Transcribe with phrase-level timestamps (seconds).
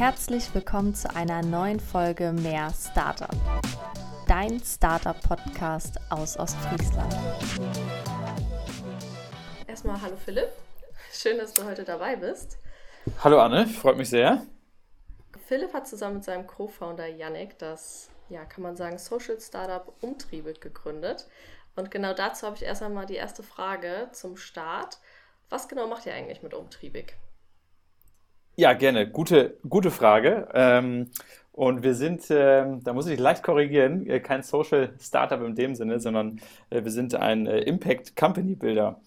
[0.00, 3.36] Herzlich willkommen zu einer neuen Folge Mehr Startup.
[4.26, 7.14] Dein Startup-Podcast aus Ostfriesland.
[9.66, 10.48] Erstmal hallo Philipp.
[11.12, 12.56] Schön, dass du heute dabei bist.
[13.22, 14.46] Hallo Anne, freut mich sehr.
[15.46, 20.54] Philipp hat zusammen mit seinem Co-Founder Yannick das, ja, kann man sagen, Social Startup Umtriebe
[20.54, 21.26] gegründet.
[21.76, 24.96] Und genau dazu habe ich erst einmal die erste Frage zum Start.
[25.50, 27.16] Was genau macht ihr eigentlich mit Umtriebig?
[28.56, 29.08] Ja, gerne.
[29.08, 30.48] Gute, gute Frage.
[30.52, 31.10] Ähm,
[31.52, 35.74] und wir sind, äh, da muss ich leicht korrigieren, äh, kein Social Startup in dem
[35.74, 36.40] Sinne, sondern
[36.70, 39.00] äh, wir sind ein äh, Impact Company Builder.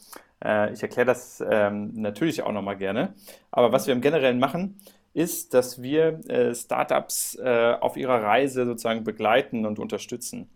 [0.43, 3.13] Äh, ich erkläre das ähm, natürlich auch nochmal gerne.
[3.51, 4.79] Aber was wir im Generellen machen,
[5.13, 10.49] ist, dass wir äh, Startups auf ihrer Reise sozusagen begleiten und unterstützen.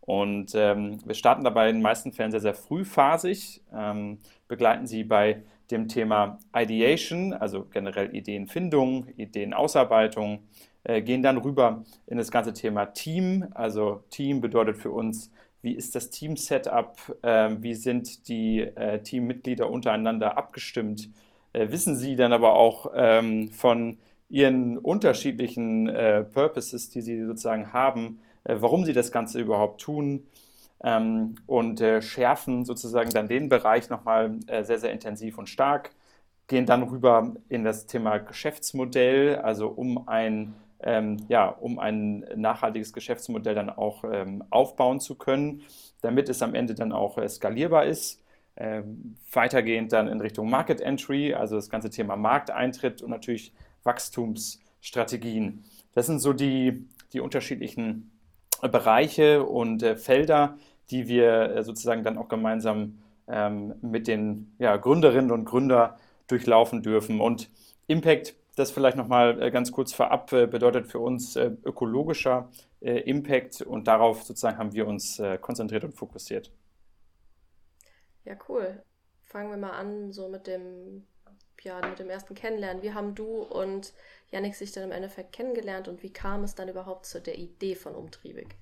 [0.00, 4.18] Und ähm, wir starten dabei in den meisten Fällen sehr, sehr frühphasig, ähm,
[4.48, 10.40] begleiten sie bei dem Thema Ideation, also generell Ideenfindung, Ideenausarbeitung,
[10.84, 13.46] äh, gehen dann rüber in das ganze Thema Team.
[13.54, 15.30] Also Team bedeutet für uns,
[15.62, 21.08] wie ist das Team-Setup, äh, wie sind die äh, Teammitglieder untereinander abgestimmt,
[21.54, 23.98] äh, wissen sie dann aber auch ähm, von
[24.28, 25.84] ihren unterschiedlichen
[26.32, 30.24] Purposes, die sie sozusagen haben, warum sie das Ganze überhaupt tun
[30.84, 35.90] ähm, und äh, schärfen sozusagen dann den Bereich nochmal äh, sehr, sehr intensiv und stark,
[36.46, 40.54] gehen dann rüber in das Thema Geschäftsmodell, also um ein
[40.84, 45.62] ähm, ja, um ein nachhaltiges Geschäftsmodell dann auch ähm, aufbauen zu können,
[46.02, 48.22] damit es am Ende dann auch äh, skalierbar ist.
[48.56, 55.64] Ähm, weitergehend dann in Richtung Market Entry, also das ganze Thema Markteintritt und natürlich Wachstumsstrategien.
[55.92, 58.12] Das sind so die, die unterschiedlichen
[58.62, 60.56] Bereiche und äh, Felder,
[60.90, 65.94] die wir äh, sozusagen dann auch gemeinsam ähm, mit den ja, Gründerinnen und Gründern
[66.26, 67.20] durchlaufen dürfen.
[67.20, 67.50] Und
[67.86, 73.88] Impact, das vielleicht nochmal äh, ganz kurz vorab, äh, bedeutet für uns ökologischer Impact und
[73.88, 76.52] darauf sozusagen haben wir uns konzentriert und fokussiert.
[78.26, 78.82] Ja, cool.
[79.22, 81.06] Fangen wir mal an, so mit dem,
[81.62, 82.82] ja, mit dem ersten Kennenlernen.
[82.82, 83.94] Wie haben du und
[84.30, 87.74] Janik sich dann im Endeffekt kennengelernt und wie kam es dann überhaupt zu der Idee
[87.74, 88.54] von Umtriebig?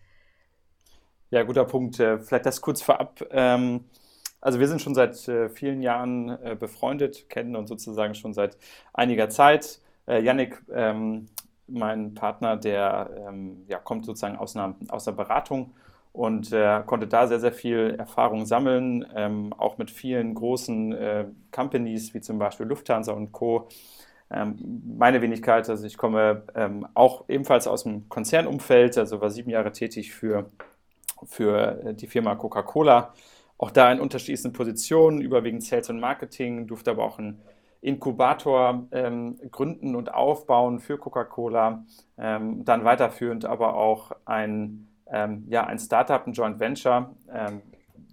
[1.33, 1.99] Ja, guter Punkt.
[1.99, 3.25] Äh, vielleicht das kurz vorab.
[3.31, 3.87] Ähm,
[4.43, 8.59] also wir sind schon seit äh, vielen Jahren äh, befreundet, kennen uns sozusagen schon seit
[8.93, 9.81] einiger Zeit.
[10.07, 11.29] Yannick, ähm,
[11.69, 15.73] mein Partner, der ähm, kommt sozusagen aus einer, aus einer Beratung
[16.13, 16.51] und
[16.87, 22.67] konnte da sehr, sehr viel Erfahrung sammeln, auch mit vielen großen Companies wie zum Beispiel
[22.67, 23.69] Lufthansa und Co.
[24.29, 26.43] meine Wenigkeit, also ich komme
[26.93, 30.51] auch ebenfalls aus dem Konzernumfeld, also war sieben Jahre tätig für
[31.27, 33.13] für äh, die Firma Coca-Cola.
[33.59, 37.41] Auch da in unterschiedlichsten Positionen, überwiegend Sales und Marketing, durfte aber auch einen
[37.81, 41.85] Inkubator ähm, gründen und aufbauen für Coca-Cola.
[42.17, 47.15] Ähm, dann weiterführend aber auch ein, ähm, ja, ein Startup, ein Joint Venture.
[47.33, 47.63] Ähm,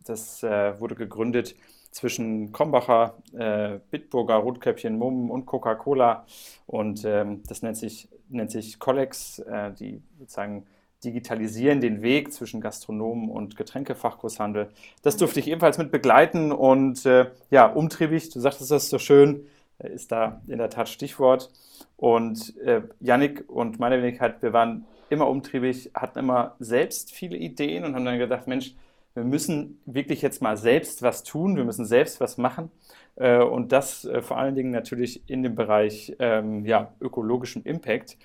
[0.06, 1.56] das äh, wurde gegründet
[1.92, 6.26] zwischen Kombacher, äh, Bitburger, Rotkäppchen, Mumm und Coca-Cola.
[6.66, 10.66] Und ähm, das nennt sich, nennt sich Collex, äh, die sozusagen
[11.04, 14.70] digitalisieren den Weg zwischen Gastronomen und Getränkefachgroßhandel.
[15.02, 19.46] Das durfte ich ebenfalls mit begleiten und äh, ja, umtriebig, du sagtest das so schön,
[19.80, 21.52] äh, ist da in der Tat Stichwort.
[21.96, 27.84] Und äh, Yannick und meine Wenigkeit, wir waren immer umtriebig, hatten immer selbst viele Ideen
[27.84, 28.76] und haben dann gedacht, Mensch,
[29.16, 32.72] wir müssen wirklich jetzt mal selbst was tun, wir müssen selbst was machen.
[33.16, 38.18] Äh, und das äh, vor allen Dingen natürlich in dem Bereich ähm, ja, ökologischem Impact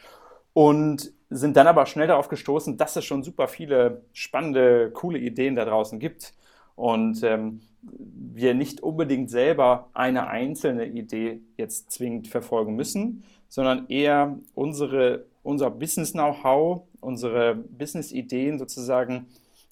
[0.52, 5.56] und sind dann aber schnell darauf gestoßen, dass es schon super viele spannende, coole Ideen
[5.56, 6.34] da draußen gibt.
[6.76, 14.38] Und ähm, wir nicht unbedingt selber eine einzelne Idee jetzt zwingend verfolgen müssen, sondern eher
[14.54, 19.26] unsere, unser Business-Know-how, unsere Business-Ideen sozusagen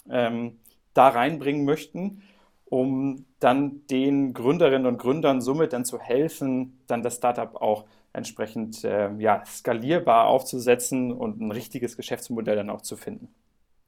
[0.09, 0.57] ähm,
[0.93, 2.21] da reinbringen möchten,
[2.65, 8.83] um dann den Gründerinnen und Gründern somit dann zu helfen, dann das Startup auch entsprechend
[8.83, 13.33] äh, ja, skalierbar aufzusetzen und ein richtiges Geschäftsmodell dann auch zu finden.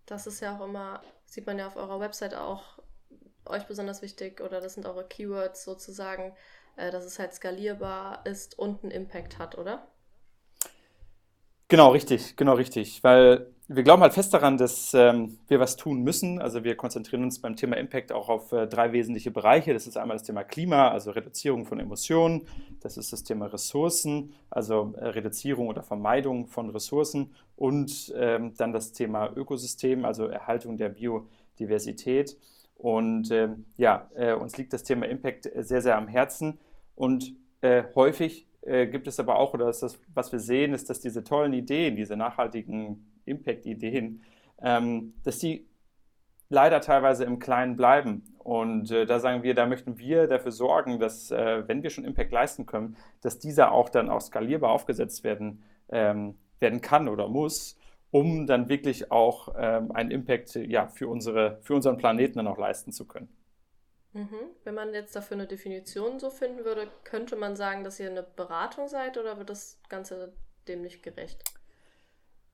[0.08, 2.80] Das ist ja auch immer, sieht man ja auf eurer Website auch
[3.46, 6.34] euch besonders wichtig oder das sind eure Keywords sozusagen,
[6.76, 9.88] äh, dass es halt skalierbar ist und einen Impact hat, oder?
[11.68, 13.04] Genau, richtig, genau richtig.
[13.04, 16.40] Weil wir glauben halt fest daran, dass ähm, wir was tun müssen.
[16.40, 19.74] Also wir konzentrieren uns beim Thema Impact auch auf äh, drei wesentliche Bereiche.
[19.74, 22.48] Das ist einmal das Thema Klima, also Reduzierung von Emissionen.
[22.82, 27.34] Das ist das Thema Ressourcen, also äh, Reduzierung oder Vermeidung von Ressourcen.
[27.56, 32.38] Und ähm, dann das Thema Ökosystem, also Erhaltung der Biodiversität.
[32.76, 36.60] Und ähm, ja, äh, uns liegt das Thema Impact sehr, sehr am Herzen.
[36.94, 41.00] Und äh, häufig äh, gibt es aber auch, oder das, was wir sehen, ist, dass
[41.00, 44.22] diese tollen Ideen, diese nachhaltigen Impact-Ideen,
[44.62, 45.68] ähm, dass die
[46.50, 48.24] leider teilweise im Kleinen bleiben.
[48.40, 52.06] Und äh, da sagen wir, da möchten wir dafür sorgen, dass, äh, wenn wir schon
[52.06, 57.28] Impact leisten können, dass dieser auch dann auch skalierbar aufgesetzt werden, ähm, werden kann oder
[57.28, 57.78] muss,
[58.12, 62.58] um dann wirklich auch ähm, einen Impact ja, für, unsere, für unseren Planeten dann auch
[62.58, 63.30] leisten zu können.
[64.16, 64.40] Mhm.
[64.64, 68.24] Wenn man jetzt dafür eine Definition so finden würde, könnte man sagen, dass ihr eine
[68.24, 70.32] Beratung seid oder wird das Ganze
[70.70, 71.44] dem nicht gerecht?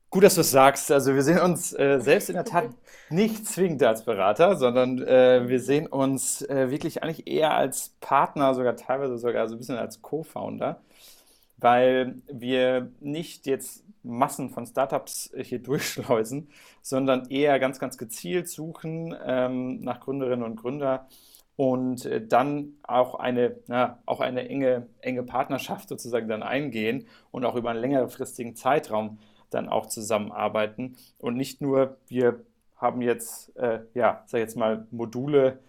[0.09, 0.91] Gut, dass du es sagst.
[0.91, 2.71] Also wir sehen uns äh, selbst in der Tat
[3.11, 8.55] nicht zwingend als Berater, sondern äh, wir sehen uns äh, wirklich eigentlich eher als Partner,
[8.55, 10.81] sogar teilweise sogar so ein bisschen als Co-Founder,
[11.57, 16.49] weil wir nicht jetzt Massen von Startups hier durchschleusen,
[16.81, 21.01] sondern eher ganz, ganz gezielt suchen ähm, nach Gründerinnen und Gründern
[21.61, 27.45] und äh, dann auch eine, na, auch eine enge, enge Partnerschaft sozusagen dann eingehen und
[27.45, 29.19] auch über einen längerfristigen Zeitraum
[29.51, 30.95] dann auch zusammenarbeiten.
[31.19, 32.39] Und nicht nur, wir
[32.77, 35.59] haben jetzt, äh, ja, sag jetzt mal, Module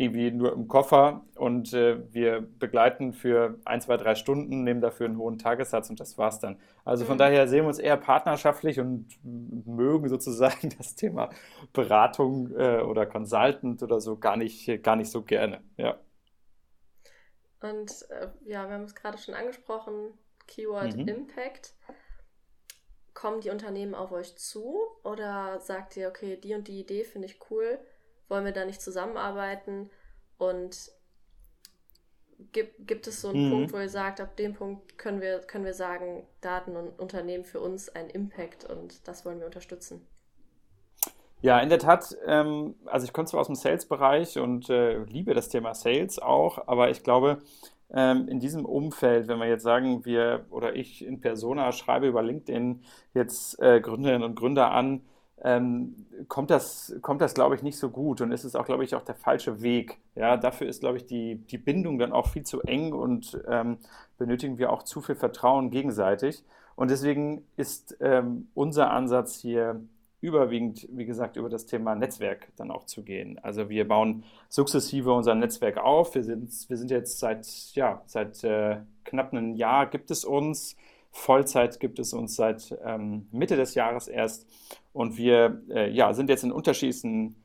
[0.00, 5.04] irgendwie nur im Koffer und äh, wir begleiten für ein, zwei, drei Stunden, nehmen dafür
[5.04, 6.58] einen hohen Tagessatz und das war's dann.
[6.86, 7.18] Also von mhm.
[7.18, 11.28] daher sehen wir uns eher partnerschaftlich und mögen sozusagen das Thema
[11.74, 15.60] Beratung äh, oder Consultant oder so gar nicht, gar nicht so gerne.
[15.76, 15.98] Ja.
[17.60, 20.14] Und äh, ja, wir haben es gerade schon angesprochen,
[20.46, 21.08] Keyword mhm.
[21.08, 21.74] Impact
[23.12, 27.26] kommen die Unternehmen auf euch zu oder sagt ihr, okay, die und die Idee finde
[27.26, 27.78] ich cool,
[28.30, 29.90] wollen wir da nicht zusammenarbeiten?
[30.38, 30.92] Und
[32.52, 33.50] gibt, gibt es so einen mhm.
[33.50, 37.44] Punkt, wo ihr sagt, ab dem Punkt können wir, können wir sagen, Daten und Unternehmen
[37.44, 40.06] für uns einen Impact und das wollen wir unterstützen?
[41.42, 45.32] Ja, in der Tat, ähm, also ich komme zwar aus dem Sales-Bereich und äh, liebe
[45.32, 47.38] das Thema Sales auch, aber ich glaube,
[47.92, 52.22] ähm, in diesem Umfeld, wenn wir jetzt sagen, wir oder ich in Persona schreibe über
[52.22, 52.82] LinkedIn
[53.14, 55.02] jetzt äh, Gründerinnen und Gründer an,
[55.42, 58.84] ähm, kommt das, kommt das glaube ich, nicht so gut und ist es auch, glaube
[58.84, 59.98] ich, auch der falsche Weg.
[60.14, 63.78] Ja, dafür ist, glaube ich, die, die Bindung dann auch viel zu eng und ähm,
[64.18, 66.44] benötigen wir auch zu viel Vertrauen gegenseitig.
[66.76, 69.80] Und deswegen ist ähm, unser Ansatz hier
[70.20, 73.38] überwiegend, wie gesagt, über das Thema Netzwerk dann auch zu gehen.
[73.42, 76.14] Also wir bauen sukzessive unser Netzwerk auf.
[76.14, 80.76] Wir sind, wir sind jetzt seit, ja, seit äh, knapp einem Jahr gibt es uns.
[81.10, 84.46] Vollzeit gibt es uns seit ähm, Mitte des Jahres erst.
[84.92, 87.36] Und wir äh, ja, sind jetzt in unterschiedlichen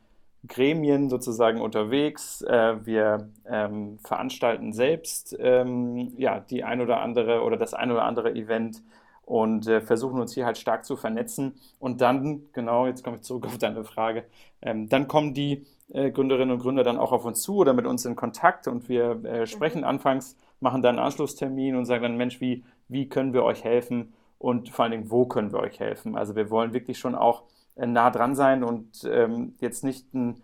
[0.48, 2.42] Gremien sozusagen unterwegs.
[2.42, 8.04] Äh, wir ähm, veranstalten selbst ähm, ja, die ein oder andere oder das ein oder
[8.04, 8.82] andere Event
[9.26, 11.56] und äh, versuchen uns hier halt stark zu vernetzen.
[11.80, 14.26] Und dann, genau, jetzt komme ich zurück auf deine Frage,
[14.62, 17.86] ähm, dann kommen die äh, Gründerinnen und Gründer dann auch auf uns zu oder mit
[17.86, 19.88] uns in Kontakt und wir äh, sprechen mhm.
[19.88, 24.14] anfangs, machen dann einen Anschlusstermin und sagen dann, Mensch, wie, wie können wir euch helfen
[24.38, 26.18] und vor allen Dingen, wo können wir euch helfen?
[26.18, 27.44] Also wir wollen wirklich schon auch
[27.76, 30.42] äh, nah dran sein und ähm, jetzt nicht ein,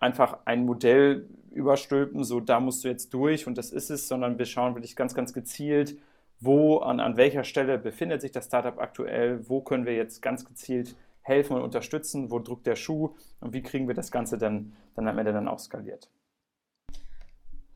[0.00, 4.38] einfach ein Modell überstülpen, so da musst du jetzt durch und das ist es, sondern
[4.38, 5.96] wir schauen wirklich ganz, ganz gezielt,
[6.40, 10.44] wo, an, an welcher Stelle befindet sich das Startup aktuell, wo können wir jetzt ganz
[10.44, 14.74] gezielt helfen und unterstützen, wo drückt der Schuh und wie kriegen wir das Ganze dann,
[14.94, 16.10] dann am Ende dann auch skaliert.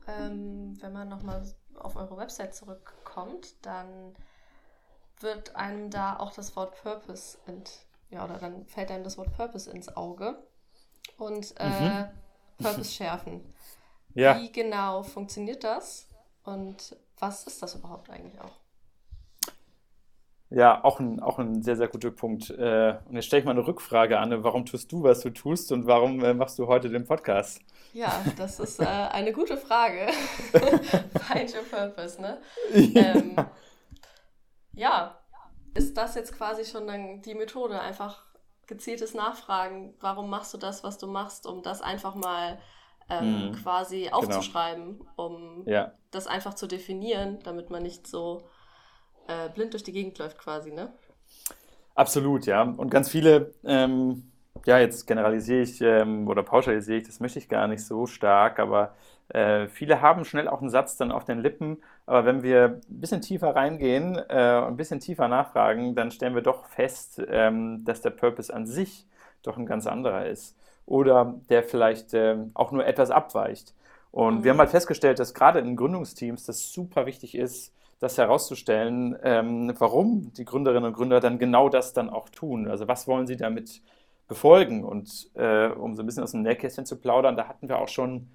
[0.07, 1.43] Ähm, wenn man nochmal
[1.79, 4.15] auf eure Website zurückkommt, dann
[5.19, 9.35] wird einem da auch das Wort Purpose ent, ja, oder dann fällt einem das Wort
[9.35, 10.37] Purpose ins Auge
[11.17, 12.05] und äh, mhm.
[12.57, 13.53] Purpose schärfen.
[14.15, 14.41] Ja.
[14.41, 16.07] Wie genau funktioniert das
[16.43, 18.59] und was ist das überhaupt eigentlich auch?
[20.49, 22.49] Ja, auch ein, auch ein sehr, sehr guter Punkt.
[22.49, 24.43] Äh, und jetzt stelle ich mal eine Rückfrage an.
[24.43, 27.61] Warum tust du, was du tust und warum äh, machst du heute den Podcast?
[27.93, 30.07] Ja, das ist äh, eine gute Frage.
[30.51, 32.39] Find your purpose, ne?
[32.73, 33.01] Ja.
[33.01, 33.35] Ähm,
[34.73, 35.19] ja,
[35.73, 37.79] ist das jetzt quasi schon dann die Methode?
[37.79, 38.23] Einfach
[38.67, 39.95] gezieltes Nachfragen.
[39.99, 42.59] Warum machst du das, was du machst, um das einfach mal
[43.09, 43.51] ähm, mhm.
[43.53, 44.17] quasi genau.
[44.17, 45.11] aufzuschreiben, genau.
[45.15, 45.93] um ja.
[46.11, 48.47] das einfach zu definieren, damit man nicht so
[49.27, 50.93] äh, blind durch die Gegend läuft quasi, ne?
[51.95, 52.61] Absolut, ja.
[52.61, 54.31] Und ganz viele, ähm,
[54.65, 58.59] ja, jetzt generalisiere ich ähm, oder pauschalisiere ich, das möchte ich gar nicht so stark,
[58.59, 58.95] aber
[59.29, 62.99] äh, viele haben schnell auch einen Satz dann auf den Lippen, aber wenn wir ein
[62.99, 67.83] bisschen tiefer reingehen äh, und ein bisschen tiefer nachfragen, dann stellen wir doch fest, ähm,
[67.85, 69.07] dass der Purpose an sich
[69.43, 73.73] doch ein ganz anderer ist oder der vielleicht äh, auch nur etwas abweicht.
[74.11, 74.43] Und mhm.
[74.43, 79.73] wir haben halt festgestellt, dass gerade in Gründungsteams das super wichtig ist, das herauszustellen, ähm,
[79.77, 82.67] warum die Gründerinnen und Gründer dann genau das dann auch tun.
[82.67, 83.81] Also was wollen sie damit
[84.29, 84.85] befolgen?
[84.85, 87.89] Und äh, um so ein bisschen aus dem Nähkästchen zu plaudern, da hatten wir auch
[87.89, 88.29] schon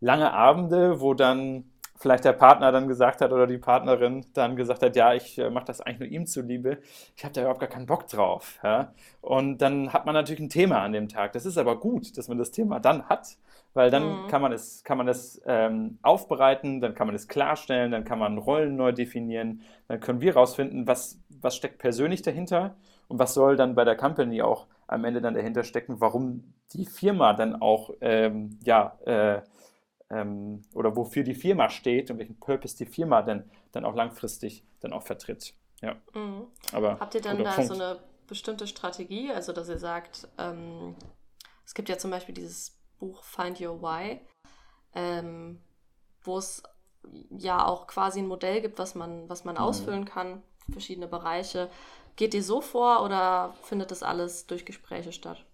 [0.00, 1.64] lange Abende, wo dann
[2.00, 5.50] vielleicht der Partner dann gesagt hat oder die Partnerin dann gesagt hat, ja, ich äh,
[5.50, 6.78] mache das eigentlich nur ihm zuliebe,
[7.14, 8.58] ich habe da überhaupt gar keinen Bock drauf.
[8.64, 8.94] Ja?
[9.20, 11.34] Und dann hat man natürlich ein Thema an dem Tag.
[11.34, 13.36] Das ist aber gut, dass man das Thema dann hat,
[13.74, 14.28] weil dann mhm.
[14.28, 18.18] kann man es, kann man es ähm, aufbereiten, dann kann man es klarstellen, dann kann
[18.18, 22.76] man Rollen neu definieren, dann können wir herausfinden, was, was steckt persönlich dahinter
[23.08, 26.84] und was soll dann bei der Company auch am Ende dann dahinter stecken, warum die
[26.84, 29.40] Firma dann auch ähm, ja, äh,
[30.10, 34.64] ähm, oder wofür die Firma steht und welchen Purpose die Firma dann, dann auch langfristig
[34.80, 35.54] dann auch vertritt.
[35.80, 35.94] Ja.
[36.12, 36.48] Mhm.
[36.72, 37.68] Aber, Habt ihr dann da Punkt.
[37.72, 40.96] so eine bestimmte Strategie, also dass ihr sagt, ähm,
[41.64, 44.20] es gibt ja zum Beispiel dieses Buch Find Your Why,
[44.94, 45.60] ähm,
[46.22, 46.64] wo es
[47.30, 49.60] ja auch quasi ein Modell gibt, was man, was man mhm.
[49.60, 50.42] ausfüllen kann,
[50.72, 51.70] verschiedene Bereiche.
[52.16, 55.44] Geht ihr so vor oder findet das alles durch Gespräche statt?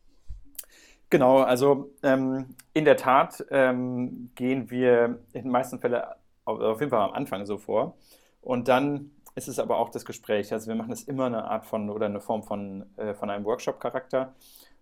[1.08, 6.02] Genau, also ähm, in der Tat ähm, gehen wir in den meisten Fällen
[6.44, 7.96] auf, auf, jeden Fall am Anfang so vor.
[8.40, 10.52] Und dann ist es aber auch das Gespräch.
[10.52, 13.44] Also wir machen es immer eine Art von oder eine Form von, äh, von einem
[13.44, 14.34] Workshop-Charakter,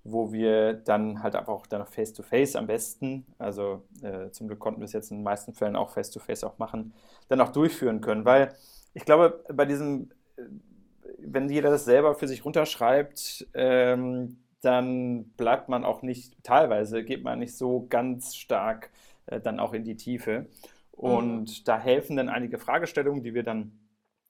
[0.05, 4.87] wo wir dann halt auch dann face-to-face am besten, also äh, zum Glück konnten wir
[4.87, 6.95] es jetzt in den meisten Fällen auch face-to-face -face auch machen,
[7.29, 8.25] dann auch durchführen können.
[8.25, 8.55] Weil
[8.95, 10.43] ich glaube, bei diesem, äh,
[11.27, 17.23] wenn jeder das selber für sich runterschreibt, ähm, dann bleibt man auch nicht, teilweise geht
[17.23, 18.91] man nicht so ganz stark
[19.27, 20.47] äh, dann auch in die Tiefe.
[20.91, 21.65] Und mhm.
[21.65, 23.79] da helfen dann einige Fragestellungen, die wir dann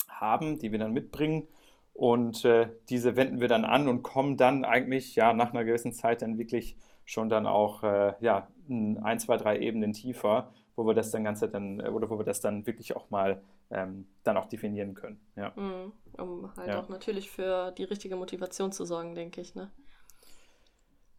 [0.08, 1.46] haben, die wir dann mitbringen.
[1.92, 5.92] Und äh, diese wenden wir dann an und kommen dann eigentlich ja nach einer gewissen
[5.92, 10.94] Zeit dann wirklich schon dann auch äh, ja, ein, zwei, drei Ebenen tiefer, wo wir
[10.94, 14.36] das dann Ganze dann, äh, oder wo wir das dann wirklich auch mal ähm, dann
[14.36, 15.20] auch definieren können.
[15.36, 15.52] Ja.
[15.56, 15.92] Mhm.
[16.18, 16.80] Um halt ja.
[16.80, 19.54] auch natürlich für die richtige Motivation zu sorgen, denke ich.
[19.54, 19.70] Ne?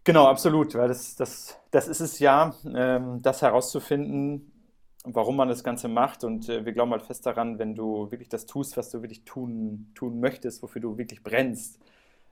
[0.03, 4.51] Genau, absolut, weil das, das, das ist es ja, ähm, das herauszufinden,
[5.03, 6.24] warum man das Ganze macht.
[6.24, 9.24] Und äh, wir glauben halt fest daran, wenn du wirklich das tust, was du wirklich
[9.25, 11.79] tun, tun möchtest, wofür du wirklich brennst,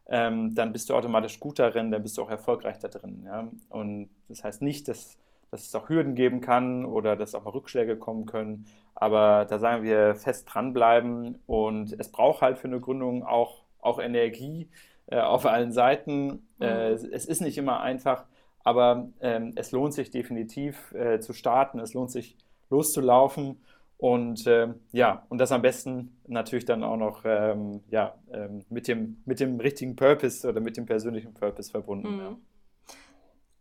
[0.08, 3.24] ähm, dann bist du automatisch gut darin, dann bist du auch erfolgreich da drin.
[3.26, 3.50] Ja?
[3.70, 5.18] Und das heißt nicht, dass,
[5.54, 8.66] dass es auch Hürden geben kann oder dass auch mal Rückschläge kommen können.
[8.96, 14.00] Aber da sagen wir fest dranbleiben und es braucht halt für eine Gründung auch, auch
[14.00, 14.68] Energie
[15.06, 16.48] äh, auf allen Seiten.
[16.60, 16.96] Äh, mhm.
[17.12, 18.26] es ist nicht immer einfach,
[18.64, 22.36] aber ähm, es lohnt sich definitiv äh, zu starten, es lohnt sich
[22.72, 23.62] loszulaufen
[23.98, 28.88] und ähm, ja, und das am besten natürlich dann auch noch ähm, ja, ähm, mit,
[28.88, 32.16] dem, mit dem richtigen Purpose oder mit dem persönlichen Purpose verbunden.
[32.16, 32.20] Mhm.
[32.20, 32.36] Ja.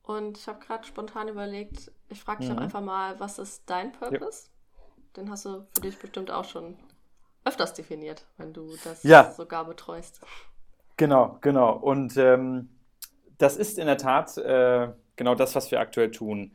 [0.03, 2.57] Und ich habe gerade spontan überlegt, ich frage dich mhm.
[2.57, 4.49] doch einfach mal, was ist dein Purpose?
[4.49, 4.83] Ja.
[5.17, 6.77] Den hast du für dich bestimmt auch schon
[7.45, 9.31] öfters definiert, wenn du das ja.
[9.33, 10.21] sogar betreust.
[10.97, 11.73] Genau, genau.
[11.77, 12.69] Und ähm,
[13.39, 16.53] das ist in der Tat äh, genau das, was wir aktuell tun.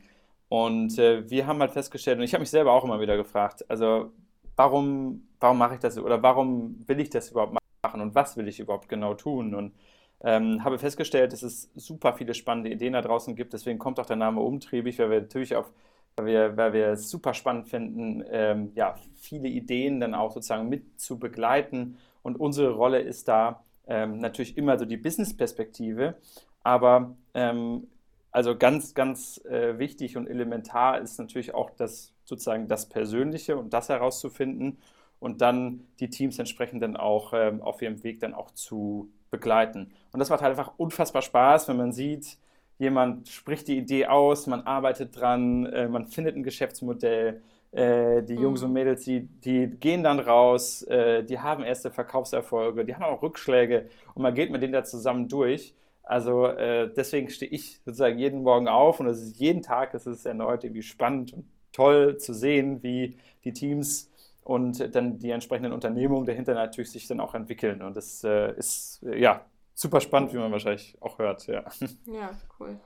[0.48, 3.68] Und äh, wir haben halt festgestellt, und ich habe mich selber auch immer wieder gefragt,
[3.70, 4.12] also
[4.56, 8.48] warum, warum mache ich das oder warum will ich das überhaupt machen und was will
[8.48, 9.54] ich überhaupt genau tun?
[9.54, 9.74] Und
[10.22, 13.52] ähm, habe festgestellt, dass es super viele spannende Ideen da draußen gibt.
[13.52, 15.70] Deswegen kommt auch der Name umtriebig, weil wir natürlich auf,
[16.16, 20.68] weil wir, weil wir es super spannend finden, ähm, ja, viele Ideen dann auch sozusagen
[20.68, 21.98] mit zu begleiten.
[22.22, 26.16] Und unsere Rolle ist da, ähm, natürlich immer so die Business-Perspektive,
[26.62, 27.88] aber ähm,
[28.30, 33.72] also ganz, ganz äh, wichtig und elementar ist natürlich auch das sozusagen das Persönliche und
[33.72, 34.78] das herauszufinden
[35.18, 39.92] und dann die Teams entsprechend dann auch ähm, auf ihrem Weg dann auch zu begleiten.
[40.12, 42.38] Und das macht halt einfach unfassbar Spaß, wenn man sieht,
[42.78, 47.42] jemand spricht die Idee aus, man arbeitet dran, äh, man findet ein Geschäftsmodell,
[47.72, 48.74] äh, die Jungs und mhm.
[48.74, 53.88] Mädels, die, die gehen dann raus, äh, die haben erste Verkaufserfolge, die haben auch Rückschläge
[54.14, 55.74] und man geht mit denen da zusammen durch.
[56.02, 60.06] Also äh, deswegen stehe ich sozusagen jeden Morgen auf und es ist jeden Tag, es
[60.06, 64.10] ist erneut irgendwie spannend und toll zu sehen, wie die Teams
[64.48, 67.82] und dann die entsprechenden Unternehmungen dahinter natürlich sich dann auch entwickeln.
[67.82, 71.46] Und das äh, ist äh, ja super spannend, wie man wahrscheinlich auch hört.
[71.46, 71.64] Ja,
[72.06, 72.80] ja cool.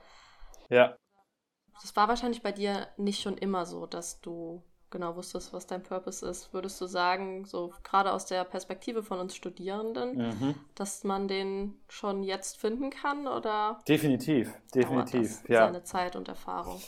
[0.69, 0.97] Ja.
[1.81, 5.81] Das war wahrscheinlich bei dir nicht schon immer so, dass du genau wusstest, was dein
[5.83, 10.55] Purpose ist, würdest du sagen, so gerade aus der Perspektive von uns Studierenden, mhm.
[10.75, 13.79] dass man den schon jetzt finden kann oder?
[13.87, 15.65] Definitiv, definitiv, ja.
[15.65, 16.81] Seine Zeit und Erfahrung.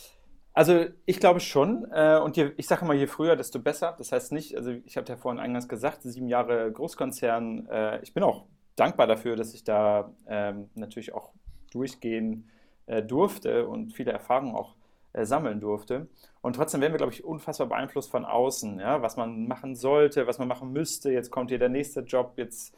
[0.55, 1.85] Also ich glaube schon.
[1.91, 3.93] Äh, und je, ich sage immer, je früher, desto besser.
[3.97, 7.67] Das heißt nicht, also ich habe ja vorhin eingangs gesagt, sieben Jahre Großkonzern.
[7.67, 8.45] Äh, ich bin auch
[8.77, 11.31] dankbar dafür, dass ich da ähm, natürlich auch
[11.71, 12.49] durchgehen
[12.85, 14.75] äh, durfte und viele Erfahrungen auch
[15.17, 16.07] sammeln durfte.
[16.41, 20.27] Und trotzdem werden wir, glaube ich, unfassbar beeinflusst von außen, ja, was man machen sollte,
[20.27, 21.09] was man machen müsste.
[21.09, 22.75] Jetzt kommt hier der nächste Job, jetzt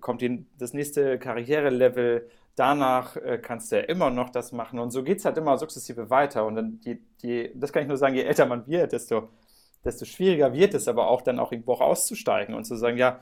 [0.00, 2.28] kommt hier das nächste Karrierelevel.
[2.60, 4.78] Danach äh, kannst du ja immer noch das machen.
[4.78, 6.44] Und so geht es halt immer sukzessive weiter.
[6.44, 9.30] Und dann, die, die, das kann ich nur sagen, je älter man wird, desto
[9.84, 13.20] desto schwieriger wird es aber auch dann auch irgendwo auch auszusteigen und zu sagen, ja,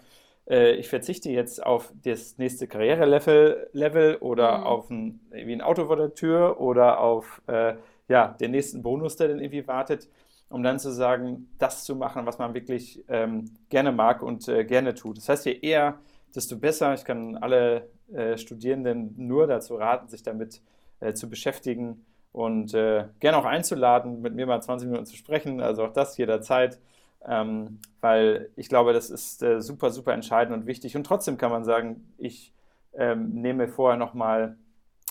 [0.48, 4.64] äh, ich verzichte jetzt auf das nächste Karrierelevel Level oder mhm.
[4.64, 7.74] auf ein, irgendwie ein Auto vor der Tür oder auf äh,
[8.08, 10.08] ja, den nächsten Bonus, der dann irgendwie wartet,
[10.48, 14.64] um dann zu sagen, das zu machen, was man wirklich ähm, gerne mag und äh,
[14.64, 15.18] gerne tut.
[15.18, 16.00] Das heißt, je eher,
[16.34, 16.94] desto besser.
[16.94, 17.90] Ich kann alle
[18.36, 20.62] Studierenden nur dazu raten, sich damit
[21.00, 25.60] äh, zu beschäftigen und äh, gerne auch einzuladen, mit mir mal 20 Minuten zu sprechen.
[25.60, 26.78] Also auch das jederzeit
[27.26, 30.96] ähm, weil ich glaube, das ist äh, super, super entscheidend und wichtig.
[30.96, 32.54] Und trotzdem kann man sagen, ich
[32.94, 34.56] ähm, nehme vorher nochmal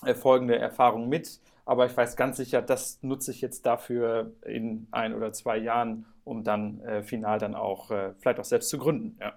[0.06, 4.88] äh, folgende Erfahrungen mit, aber ich weiß ganz sicher, das nutze ich jetzt dafür in
[4.92, 8.78] ein oder zwei Jahren, um dann äh, final dann auch äh, vielleicht auch selbst zu
[8.78, 9.18] gründen.
[9.20, 9.34] Ja.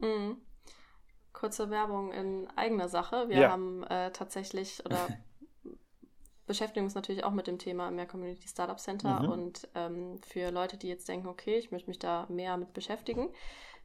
[0.00, 0.36] Mhm.
[1.34, 3.28] Kurze Werbung in eigener Sache.
[3.28, 3.50] Wir ja.
[3.50, 5.08] haben äh, tatsächlich oder
[6.46, 9.28] beschäftigen uns natürlich auch mit dem Thema mehr Community Startup Center mhm.
[9.28, 13.28] und ähm, für Leute, die jetzt denken, okay, ich möchte mich da mehr mit beschäftigen,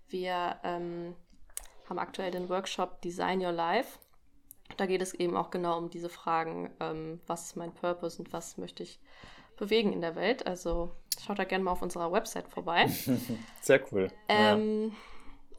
[0.08, 1.16] wir ähm,
[1.90, 4.00] haben aktuell den Workshop Design Your Life.
[4.78, 8.32] Da geht es eben auch genau um diese Fragen, ähm, was ist mein Purpose und
[8.32, 9.00] was möchte ich
[9.58, 10.46] bewegen in der Welt.
[10.48, 12.88] Also schaut da gerne mal auf unserer Website vorbei.
[13.62, 14.10] Sehr cool.
[14.28, 14.96] Ähm, ja.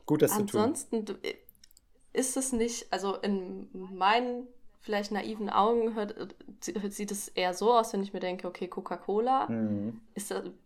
[0.07, 1.05] Gut, dass du Ansonsten
[2.13, 4.49] ist es nicht, also in meinen
[4.81, 6.15] vielleicht naiven Augen hört,
[6.61, 10.01] sieht es eher so aus, wenn ich mir denke, okay, Coca-Cola, mhm.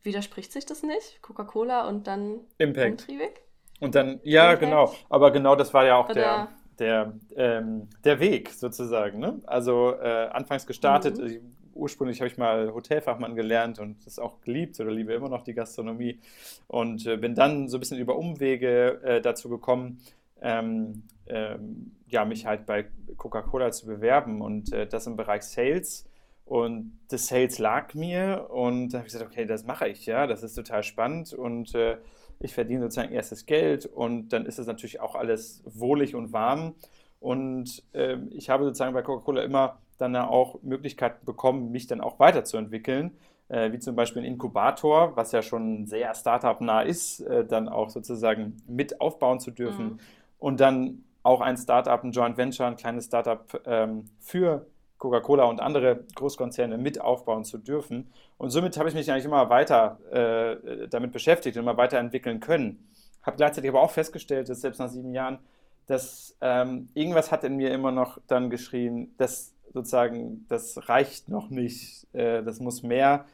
[0.02, 1.20] widerspricht sich das nicht?
[1.20, 3.02] Coca-Cola und dann Impact.
[3.02, 3.40] Umtriebig?
[3.80, 4.60] Und dann, ja, Impact?
[4.60, 4.94] genau.
[5.08, 6.48] Aber genau das war ja auch der,
[6.78, 9.18] der, ähm, der Weg sozusagen.
[9.18, 9.40] Ne?
[9.46, 11.52] Also äh, anfangs gestartet, mhm.
[11.74, 15.54] ursprünglich habe ich mal Hotelfachmann gelernt und das auch geliebt oder liebe immer noch die
[15.54, 16.20] Gastronomie
[16.68, 19.98] und äh, bin dann so ein bisschen über Umwege äh, dazu gekommen,
[20.44, 22.86] ähm, ähm, ja, mich halt bei
[23.16, 26.08] Coca-Cola zu bewerben und äh, das im Bereich Sales.
[26.44, 30.26] Und das Sales lag mir und da habe ich gesagt, okay, das mache ich, ja,
[30.26, 31.96] das ist total spannend und äh,
[32.38, 36.74] ich verdiene sozusagen erstes Geld und dann ist es natürlich auch alles wohlig und warm.
[37.18, 42.18] Und äh, ich habe sozusagen bei Coca-Cola immer dann auch Möglichkeiten bekommen, mich dann auch
[42.18, 43.16] weiterzuentwickeln,
[43.48, 47.88] äh, wie zum Beispiel ein Inkubator, was ja schon sehr Startup-nah ist, äh, dann auch
[47.88, 49.84] sozusagen mit aufbauen zu dürfen.
[49.84, 49.98] Mhm.
[50.44, 54.66] Und dann auch ein Startup, ein Joint Venture, ein kleines Startup ähm, für
[54.98, 58.12] Coca-Cola und andere Großkonzerne mit aufbauen zu dürfen.
[58.36, 62.86] Und somit habe ich mich eigentlich immer weiter äh, damit beschäftigt und immer weiterentwickeln können.
[63.22, 65.38] Habe gleichzeitig aber auch festgestellt, dass selbst nach sieben Jahren,
[65.86, 71.48] dass ähm, irgendwas hat in mir immer noch dann geschrien, dass sozusagen, das reicht noch
[71.48, 73.24] nicht, äh, das muss mehr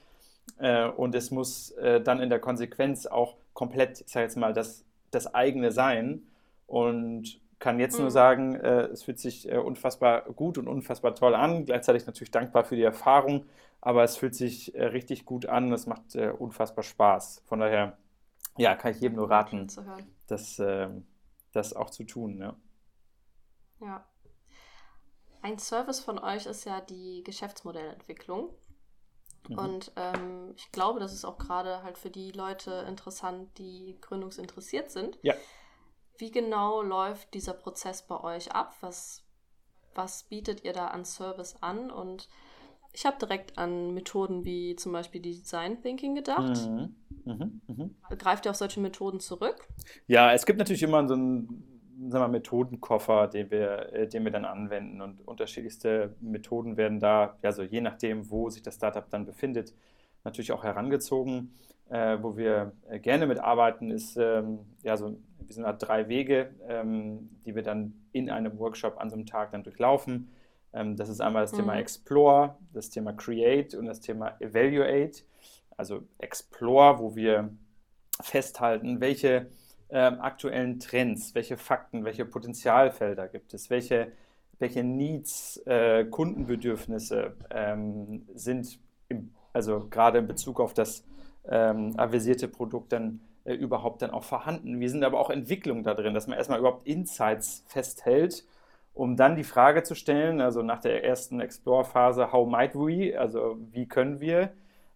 [0.58, 4.52] äh, und es muss äh, dann in der Konsequenz auch komplett, ich sage jetzt mal,
[4.52, 6.22] das, das eigene sein.
[6.70, 8.02] Und kann jetzt mhm.
[8.02, 11.64] nur sagen, äh, es fühlt sich äh, unfassbar gut und unfassbar toll an.
[11.64, 13.44] Gleichzeitig natürlich dankbar für die Erfahrung,
[13.80, 15.72] aber es fühlt sich äh, richtig gut an.
[15.72, 17.42] Es macht äh, unfassbar Spaß.
[17.44, 17.98] Von daher,
[18.56, 19.66] ja, kann ich jedem nur raten,
[20.28, 21.08] das, ähm,
[21.50, 22.38] das auch zu tun.
[22.38, 22.56] Ja.
[23.80, 24.04] ja.
[25.42, 28.54] Ein Service von euch ist ja die Geschäftsmodellentwicklung.
[29.48, 29.58] Mhm.
[29.58, 34.92] Und ähm, ich glaube, das ist auch gerade halt für die Leute interessant, die gründungsinteressiert
[34.92, 35.18] sind.
[35.22, 35.34] Ja
[36.20, 38.74] wie genau läuft dieser Prozess bei euch ab?
[38.80, 39.24] Was,
[39.94, 41.90] was bietet ihr da an Service an?
[41.90, 42.28] Und
[42.92, 46.68] ich habe direkt an Methoden wie zum Beispiel Design Thinking gedacht.
[46.68, 46.94] Mhm.
[47.24, 47.60] Mhm.
[47.66, 47.94] Mhm.
[48.18, 49.66] Greift ihr auf solche Methoden zurück?
[50.06, 51.70] Ja, es gibt natürlich immer so einen
[52.08, 55.02] sagen wir, Methodenkoffer, den wir, äh, den wir dann anwenden.
[55.02, 59.74] Und unterschiedlichste Methoden werden da, also je nachdem, wo sich das Startup dann befindet,
[60.24, 61.54] natürlich auch herangezogen.
[61.90, 65.18] Äh, wo wir äh, gerne mitarbeiten, ist ähm, ja so
[65.50, 69.26] wir sind da drei Wege, ähm, die wir dann in einem Workshop an so einem
[69.26, 70.30] Tag dann durchlaufen.
[70.72, 71.56] Ähm, das ist einmal das mhm.
[71.56, 75.24] Thema Explore, das Thema Create und das Thema Evaluate.
[75.76, 77.50] Also Explore, wo wir
[78.22, 79.48] festhalten, welche
[79.88, 84.12] ähm, aktuellen Trends, welche Fakten, welche Potenzialfelder gibt es, welche,
[84.60, 91.04] welche Needs, äh, Kundenbedürfnisse ähm, sind, im, also gerade in Bezug auf das
[91.48, 94.80] ähm, avisierte Produkt dann äh, überhaupt dann auch vorhanden.
[94.80, 98.44] Wir sind aber auch Entwicklung da drin, dass man erstmal überhaupt Insights festhält,
[98.94, 103.56] um dann die Frage zu stellen, also nach der ersten Explore-Phase, how might we, also
[103.72, 104.50] wie können wir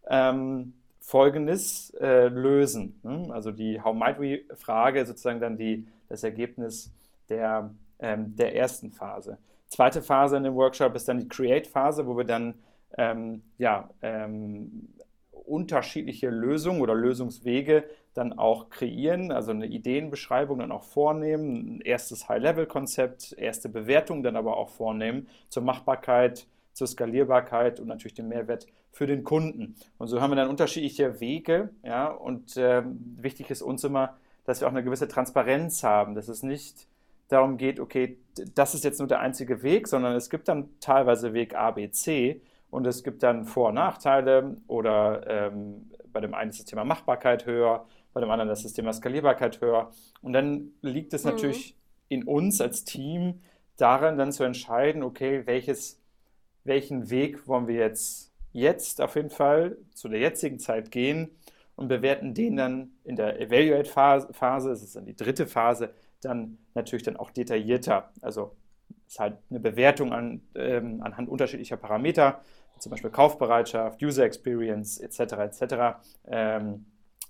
[0.09, 2.99] ähm, Folgendes äh, lösen.
[3.03, 3.29] Ne?
[3.31, 6.91] Also die How might we-Frage sozusagen dann die, das Ergebnis
[7.29, 9.37] der, ähm, der ersten Phase.
[9.69, 12.55] Zweite Phase in dem Workshop ist dann die Create-Phase, wo wir dann
[12.97, 14.94] ähm, ja, ähm,
[15.47, 22.29] unterschiedliche Lösungen oder Lösungswege dann auch kreieren, also eine Ideenbeschreibung dann auch vornehmen, ein erstes
[22.29, 28.67] High-Level-Konzept, erste Bewertung dann aber auch vornehmen zur Machbarkeit, zur Skalierbarkeit und natürlich den Mehrwert
[28.93, 29.75] für den Kunden.
[29.99, 31.71] Und so haben wir dann unterschiedliche Wege.
[31.83, 32.83] Ja, und äh,
[33.17, 36.87] wichtig ist uns immer, dass wir auch eine gewisse Transparenz haben, dass es nicht
[37.29, 38.19] darum geht, okay,
[38.55, 41.91] das ist jetzt nur der einzige Weg, sondern es gibt dann teilweise Weg A, B,
[41.91, 42.41] C
[42.75, 46.85] und es gibt dann Vor- und Nachteile oder ähm, bei dem einen ist das Thema
[46.85, 49.93] Machbarkeit höher, bei dem anderen ist das Thema Skalierbarkeit höher.
[50.23, 51.31] Und dann liegt es mhm.
[51.31, 51.77] natürlich
[52.09, 53.43] in uns als Team
[53.77, 56.03] darin, dann zu entscheiden, okay, welches,
[56.65, 61.31] welchen Weg wollen wir jetzt, jetzt auf jeden Fall zu der jetzigen Zeit gehen
[61.77, 67.05] und bewerten den dann in der Evaluate-Phase, das ist dann die dritte Phase, dann natürlich
[67.05, 68.11] dann auch detaillierter.
[68.21, 68.57] Also
[69.07, 72.41] ist halt eine Bewertung an, ähm, anhand unterschiedlicher Parameter,
[72.79, 75.21] zum Beispiel Kaufbereitschaft, User Experience etc.
[75.33, 75.75] etc.
[76.27, 76.87] Ähm,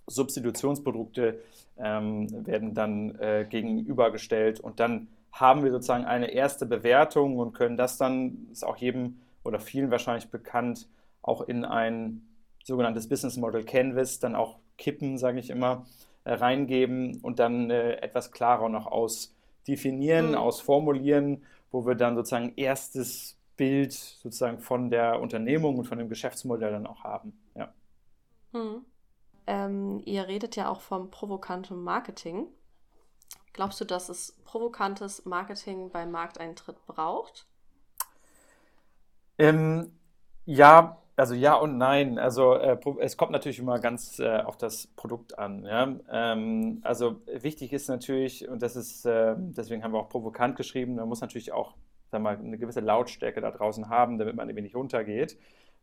[0.06, 1.40] Substitutionsprodukte
[1.78, 7.76] ähm, werden dann äh, gegenübergestellt und dann haben wir sozusagen eine erste Bewertung und können
[7.76, 10.88] das dann, ist auch jedem oder vielen wahrscheinlich bekannt,
[11.22, 12.22] auch in ein
[12.62, 15.86] sogenanntes Business Model Canvas dann auch kippen, sage ich immer,
[16.24, 20.36] äh, reingeben und dann äh, etwas klarer noch ausdefinieren, mhm.
[20.36, 26.72] ausformulieren, wo wir dann sozusagen erstes Bild sozusagen von der Unternehmung und von dem Geschäftsmodell
[26.72, 27.38] dann auch haben.
[27.54, 27.72] Ja.
[28.52, 28.84] Mhm.
[29.46, 32.46] Ähm, ihr redet ja auch vom provokanten Marketing.
[33.52, 37.46] Glaubst du, dass es provokantes Marketing beim Markteintritt braucht?
[39.38, 39.92] Ähm,
[40.44, 42.18] ja, also ja und nein.
[42.18, 45.64] Also äh, es kommt natürlich immer ganz äh, auf das Produkt an.
[45.64, 45.94] Ja?
[46.10, 50.96] Ähm, also wichtig ist natürlich, und das ist, äh, deswegen haben wir auch provokant geschrieben,
[50.96, 51.74] man muss natürlich auch
[52.14, 55.36] sag mal, eine gewisse Lautstärke da draußen haben, damit man eben nicht runtergeht.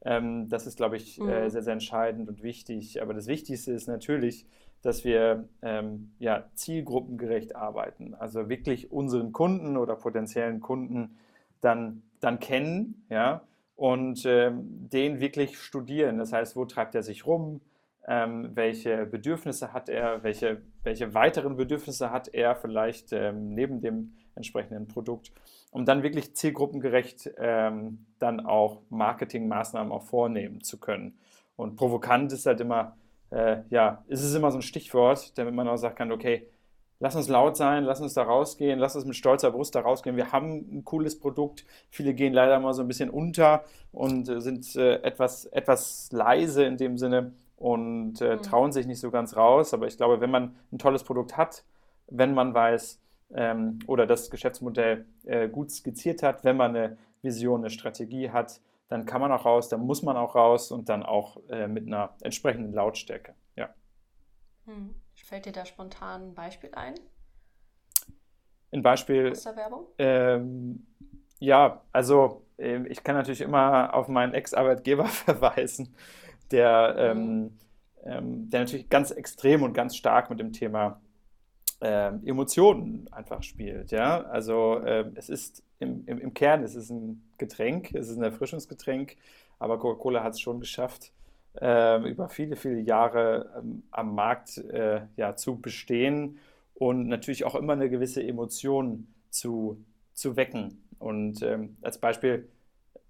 [0.03, 1.49] Ähm, das ist, glaube ich, äh, mhm.
[1.49, 3.01] sehr, sehr entscheidend und wichtig.
[3.01, 4.47] Aber das Wichtigste ist natürlich,
[4.81, 8.15] dass wir ähm, ja, zielgruppengerecht arbeiten.
[8.15, 11.17] Also wirklich unseren Kunden oder potenziellen Kunden
[11.59, 13.41] dann, dann kennen, ja,
[13.75, 16.17] und ähm, den wirklich studieren.
[16.17, 17.59] Das heißt, wo treibt er sich rum?
[18.07, 20.23] Ähm, welche Bedürfnisse hat er?
[20.23, 25.31] Welche, welche weiteren Bedürfnisse hat er vielleicht ähm, neben dem entsprechenden Produkt?
[25.71, 31.17] Um dann wirklich zielgruppengerecht ähm, dann auch Marketingmaßnahmen auch vornehmen zu können.
[31.55, 32.97] Und provokant ist halt immer,
[33.29, 36.47] äh, ja, ist es immer so ein Stichwort, damit man auch sagen kann, okay,
[37.01, 40.15] lass uns laut sein, lass uns da rausgehen, lass uns mit stolzer Brust da rausgehen.
[40.15, 41.65] Wir haben ein cooles Produkt.
[41.89, 46.63] Viele gehen leider mal so ein bisschen unter und äh, sind äh, etwas, etwas leise
[46.63, 48.41] in dem Sinne und äh, mhm.
[48.43, 49.73] trauen sich nicht so ganz raus.
[49.73, 51.63] Aber ich glaube, wenn man ein tolles Produkt hat,
[52.07, 53.00] wenn man weiß
[53.35, 58.61] ähm, oder das Geschäftsmodell äh, gut skizziert hat, wenn man eine Vision, eine Strategie hat,
[58.87, 61.87] dann kann man auch raus, dann muss man auch raus und dann auch äh, mit
[61.87, 63.35] einer entsprechenden Lautstärke.
[63.55, 63.69] Ja.
[64.65, 64.95] Mhm.
[65.15, 66.95] Fällt dir da spontan ein Beispiel ein?
[68.71, 69.31] Ein Beispiel.
[69.31, 69.85] Aus der Werbung?
[69.97, 70.87] Ähm,
[71.39, 75.95] ja, also äh, ich kann natürlich immer auf meinen Ex-Arbeitgeber verweisen,
[76.51, 77.59] der, ähm, mhm.
[78.03, 80.99] ähm, der natürlich ganz extrem und ganz stark mit dem Thema
[81.81, 83.91] äh, Emotionen einfach spielt.
[83.91, 84.21] Ja?
[84.23, 88.23] Also äh, es ist im, im, im Kern, es ist ein Getränk, es ist ein
[88.23, 89.17] Erfrischungsgetränk,
[89.59, 91.11] aber Coca-Cola hat es schon geschafft,
[91.59, 96.39] äh, über viele, viele Jahre ähm, am Markt äh, ja, zu bestehen
[96.75, 100.83] und natürlich auch immer eine gewisse Emotion zu, zu wecken.
[100.99, 102.47] Und ähm, als Beispiel,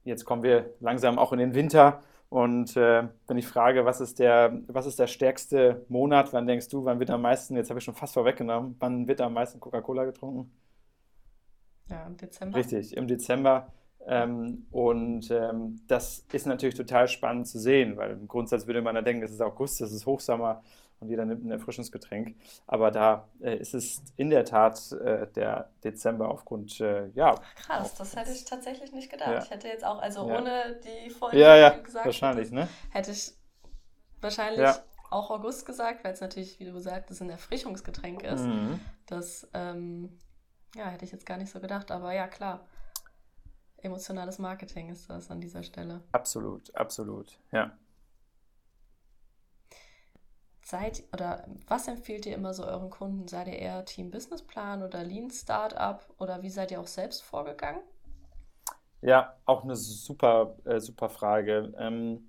[0.05, 2.01] jetzt kommen wir langsam auch in den Winter.
[2.32, 6.70] Und äh, wenn ich frage, was ist, der, was ist der stärkste Monat, wann denkst
[6.70, 9.60] du, wann wird am meisten, jetzt habe ich schon fast vorweggenommen, wann wird am meisten
[9.60, 10.50] Coca-Cola getrunken?
[11.89, 12.58] Ja, im Dezember.
[12.58, 13.74] Richtig, im Dezember.
[14.08, 18.96] Ähm, und ähm, das ist natürlich total spannend zu sehen, weil im Grundsatz würde man
[18.96, 20.63] ja denken, es ist August, es ist Hochsommer
[21.02, 22.36] und jeder nimmt ein Erfrischungsgetränk.
[22.68, 27.36] Aber da äh, ist es in der Tat äh, der Dezember aufgrund, äh, ja.
[27.56, 29.32] Krass, das hätte ich tatsächlich nicht gedacht.
[29.32, 29.44] Ja.
[29.44, 30.38] Ich hätte jetzt auch, also ja.
[30.38, 32.68] ohne die Folge ja, ja, gesagt, wahrscheinlich, hätte, ne?
[32.92, 33.34] hätte ich
[34.22, 34.78] wahrscheinlich ja.
[35.10, 38.46] auch August gesagt, weil es natürlich, wie du gesagt hast, ein Erfrischungsgetränk ist.
[38.46, 38.80] Mhm.
[39.08, 40.20] Das, ähm,
[40.76, 42.68] ja, hätte ich jetzt gar nicht so gedacht, aber ja, klar
[43.84, 46.02] emotionales Marketing ist das an dieser Stelle.
[46.12, 47.72] Absolut, absolut, ja.
[50.71, 53.27] Seid oder was empfiehlt ihr immer so euren Kunden?
[53.27, 57.81] Seid ihr eher Team Businessplan oder Lean Startup oder wie seid ihr auch selbst vorgegangen?
[59.01, 61.73] Ja, auch eine super, äh, super Frage.
[61.77, 62.25] Ähm,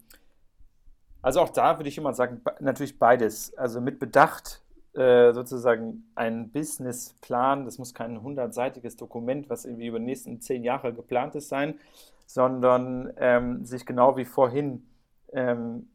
[1.22, 3.57] also auch da würde ich immer sagen, natürlich beides.
[3.57, 4.61] Also mit Bedacht
[4.94, 10.64] äh, sozusagen ein Businessplan, das muss kein hundertseitiges Dokument, was irgendwie über die nächsten zehn
[10.64, 11.78] Jahre geplant ist, sein,
[12.26, 14.85] sondern ähm, sich genau wie vorhin
[15.33, 15.91] ähm,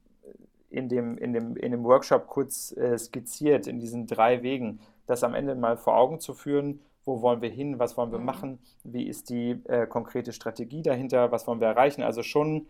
[0.70, 5.24] in, dem, in, dem, in dem Workshop kurz äh, skizziert, in diesen drei Wegen, das
[5.24, 8.26] am Ende mal vor Augen zu führen, wo wollen wir hin, was wollen wir mhm.
[8.26, 12.04] machen, wie ist die äh, konkrete Strategie dahinter, was wollen wir erreichen.
[12.04, 12.68] Also schon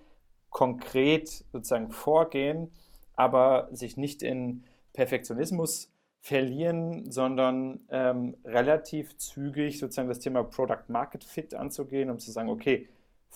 [0.50, 2.72] konkret sozusagen vorgehen,
[3.16, 11.24] aber sich nicht in Perfektionismus verlieren, sondern ähm, relativ zügig sozusagen das Thema Product Market
[11.24, 12.88] Fit anzugehen, um zu sagen, okay,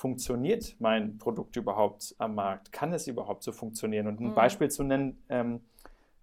[0.01, 2.71] funktioniert mein Produkt überhaupt am Markt?
[2.71, 4.07] Kann es überhaupt so funktionieren?
[4.07, 4.33] Und ein mhm.
[4.33, 5.61] Beispiel zu nennen, ähm,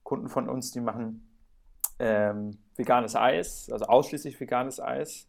[0.03, 1.29] Kunden von uns, die machen
[2.01, 5.29] ähm, veganes Eis, also ausschließlich veganes Eis.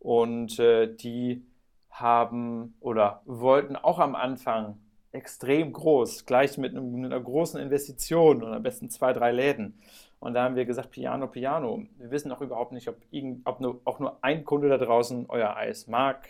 [0.00, 1.46] Und äh, die
[1.88, 4.76] haben oder wollten auch am Anfang
[5.12, 9.78] extrem groß, gleich mit, einem, mit einer großen Investition und am besten zwei, drei Läden.
[10.18, 11.84] Und da haben wir gesagt, Piano, Piano.
[11.98, 15.26] Wir wissen auch überhaupt nicht, ob, irgend, ob nur, auch nur ein Kunde da draußen
[15.28, 16.28] euer Eis mag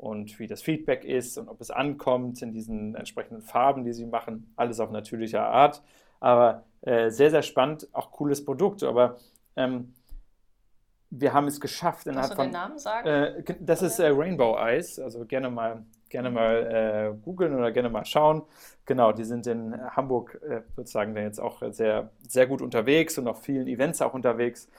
[0.00, 4.06] und wie das Feedback ist und ob es ankommt in diesen entsprechenden Farben, die sie
[4.06, 4.50] machen.
[4.56, 5.82] Alles auf natürliche Art.
[6.20, 8.82] Aber äh, sehr, sehr spannend, auch cooles Produkt.
[8.82, 9.18] Aber
[9.56, 9.92] ähm,
[11.10, 13.06] wir haben es geschafft Kannst du den Namen sagen?
[13.06, 17.90] Äh, das ist äh, Rainbow Eyes, also gerne mal, gerne mal äh, googeln oder gerne
[17.90, 18.42] mal schauen.
[18.86, 23.28] Genau, die sind in Hamburg äh, sozusagen dann jetzt auch sehr, sehr gut unterwegs und
[23.28, 24.70] auf vielen Events auch unterwegs.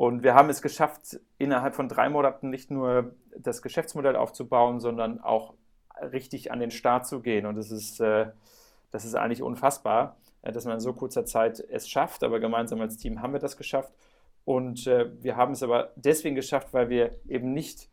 [0.00, 5.20] Und wir haben es geschafft, innerhalb von drei Monaten nicht nur das Geschäftsmodell aufzubauen, sondern
[5.20, 5.52] auch
[6.00, 7.44] richtig an den Start zu gehen.
[7.44, 8.28] Und das ist, äh,
[8.92, 10.16] das ist eigentlich unfassbar.
[10.40, 13.40] Äh, dass man in so kurzer Zeit es schafft, aber gemeinsam als Team haben wir
[13.40, 13.92] das geschafft.
[14.46, 17.90] Und äh, wir haben es aber deswegen geschafft, weil wir eben nicht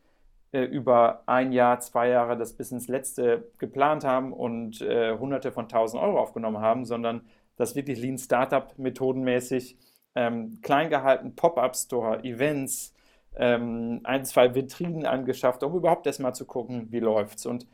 [0.54, 6.02] über ein Jahr, zwei Jahre das bis ins Letzte geplant haben und Hunderte von tausend
[6.02, 9.78] Euro aufgenommen haben, sondern das wirklich Lean Startup methodenmäßig
[10.18, 12.92] ähm, klein gehalten, Pop-up-Store, Events,
[13.36, 17.46] ähm, ein, zwei Vitrinen angeschafft, um überhaupt erstmal zu gucken, wie läuft's.
[17.46, 17.68] Und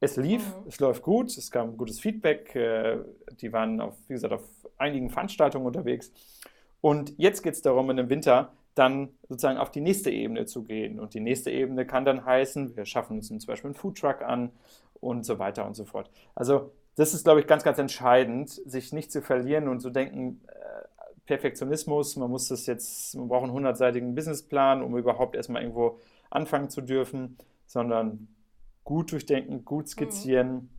[0.00, 0.68] es lief, mhm.
[0.68, 2.56] es läuft gut, es kam gutes Feedback.
[2.56, 2.98] Äh,
[3.40, 4.42] die waren, auf, wie gesagt, auf
[4.78, 6.10] einigen Veranstaltungen unterwegs.
[6.80, 10.64] Und jetzt geht es darum, in dem Winter dann sozusagen auf die nächste Ebene zu
[10.64, 10.98] gehen.
[10.98, 14.50] Und die nächste Ebene kann dann heißen, wir schaffen uns zum Beispiel einen Foodtruck an
[15.00, 16.10] und so weiter und so fort.
[16.34, 20.40] Also das ist, glaube ich, ganz, ganz entscheidend, sich nicht zu verlieren und zu denken,
[20.48, 20.86] äh,
[21.26, 26.70] Perfektionismus, man muss das jetzt, man braucht einen hundertseitigen Businessplan, um überhaupt erstmal irgendwo anfangen
[26.70, 27.36] zu dürfen,
[27.66, 28.28] sondern
[28.84, 30.70] gut durchdenken, gut skizzieren, mhm.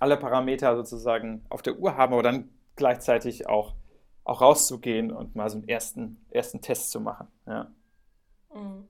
[0.00, 3.74] alle Parameter sozusagen auf der Uhr haben, aber dann gleichzeitig auch,
[4.24, 7.28] auch rauszugehen und mal so einen ersten, ersten Test zu machen.
[7.46, 7.70] Ja.
[8.54, 8.88] Mhm.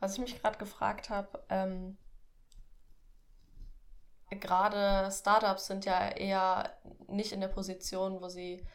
[0.00, 1.96] Was ich mich gerade gefragt habe, ähm,
[4.40, 6.72] gerade Startups sind ja eher
[7.06, 8.66] nicht in der Position, wo sie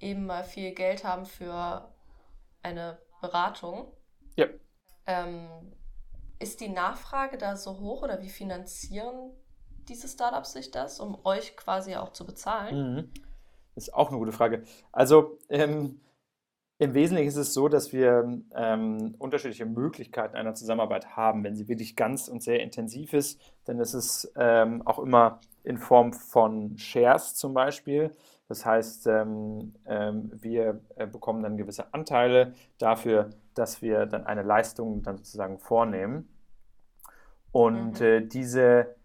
[0.00, 1.88] eben mal viel Geld haben für
[2.62, 3.92] eine Beratung.
[4.36, 4.46] Ja.
[5.06, 5.48] Ähm,
[6.38, 9.32] ist die Nachfrage da so hoch oder wie finanzieren
[9.88, 12.94] diese Startups sich das, um euch quasi auch zu bezahlen?
[12.94, 13.10] Mhm.
[13.74, 14.64] Das ist auch eine gute Frage.
[14.92, 16.00] Also ähm,
[16.78, 21.42] im Wesentlichen ist es so, dass wir ähm, unterschiedliche Möglichkeiten einer Zusammenarbeit haben.
[21.42, 25.78] Wenn sie wirklich ganz und sehr intensiv ist, dann ist es ähm, auch immer in
[25.78, 28.12] Form von Shares zum Beispiel.
[28.48, 34.42] Das heißt, ähm, ähm, wir äh, bekommen dann gewisse Anteile dafür, dass wir dann eine
[34.42, 36.28] Leistung dann sozusagen vornehmen.
[37.52, 38.06] Und mhm.
[38.06, 38.96] äh, diese,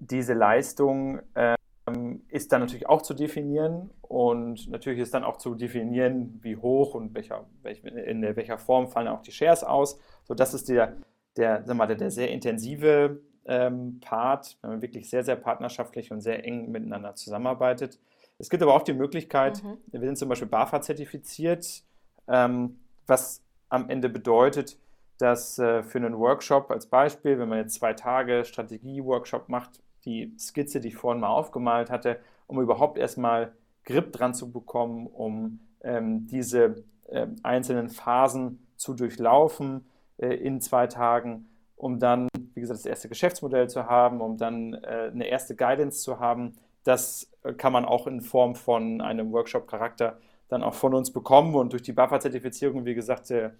[0.00, 5.54] diese Leistung ähm, ist dann natürlich auch zu definieren und natürlich ist dann auch zu
[5.54, 9.98] definieren, wie hoch und welcher, welch, in welcher Form fallen auch die Shares aus.
[10.24, 10.96] So, das ist der,
[11.36, 16.10] der, sag mal, der, der sehr intensive ähm, Part, wenn man wirklich sehr, sehr partnerschaftlich
[16.10, 17.98] und sehr eng miteinander zusammenarbeitet.
[18.38, 19.78] Es gibt aber auch die Möglichkeit, mhm.
[19.88, 21.82] wir sind zum Beispiel BAFA zertifiziert,
[22.28, 24.78] ähm, was am Ende bedeutet,
[25.18, 30.32] dass äh, für einen Workshop als Beispiel, wenn man jetzt zwei Tage Strategie-Workshop macht, die
[30.38, 33.52] Skizze, die ich vorhin mal aufgemalt hatte, um überhaupt erstmal
[33.84, 39.86] Grip dran zu bekommen, um ähm, diese äh, einzelnen Phasen zu durchlaufen
[40.18, 44.74] äh, in zwei Tagen, um dann, wie gesagt, das erste Geschäftsmodell zu haben, um dann
[44.74, 46.54] äh, eine erste Guidance zu haben.
[46.84, 51.54] Das kann man auch in Form von einem Workshop-Charakter dann auch von uns bekommen.
[51.54, 53.50] Und durch die BAFA-Zertifizierung, wie gesagt, äh,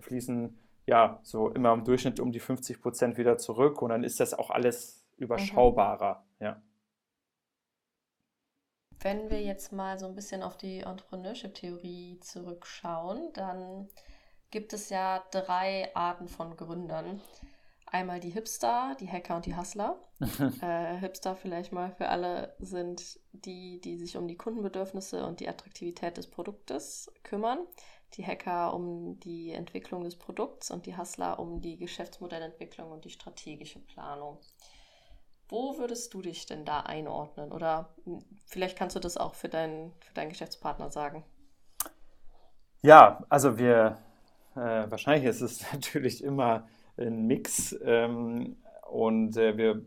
[0.00, 3.82] fließen ja so immer im Durchschnitt um die 50 Prozent wieder zurück.
[3.82, 6.24] Und dann ist das auch alles überschaubarer.
[6.38, 6.46] Mhm.
[6.46, 6.62] Ja.
[9.00, 13.88] Wenn wir jetzt mal so ein bisschen auf die Entrepreneurship-Theorie zurückschauen, dann
[14.50, 17.20] gibt es ja drei Arten von Gründern.
[17.90, 19.98] Einmal die Hipster, die Hacker und die Hustler.
[20.62, 25.48] äh, Hipster vielleicht mal für alle sind die, die sich um die Kundenbedürfnisse und die
[25.48, 27.58] Attraktivität des Produktes kümmern.
[28.14, 33.10] Die Hacker um die Entwicklung des Produkts und die Hustler um die Geschäftsmodellentwicklung und die
[33.10, 34.38] strategische Planung.
[35.48, 37.52] Wo würdest du dich denn da einordnen?
[37.52, 37.94] Oder
[38.44, 41.24] vielleicht kannst du das auch für, dein, für deinen Geschäftspartner sagen.
[42.82, 43.98] Ja, also wir
[44.54, 47.76] äh, wahrscheinlich ist es natürlich immer ein Mix.
[47.82, 48.56] Ähm,
[48.90, 49.82] und äh, wir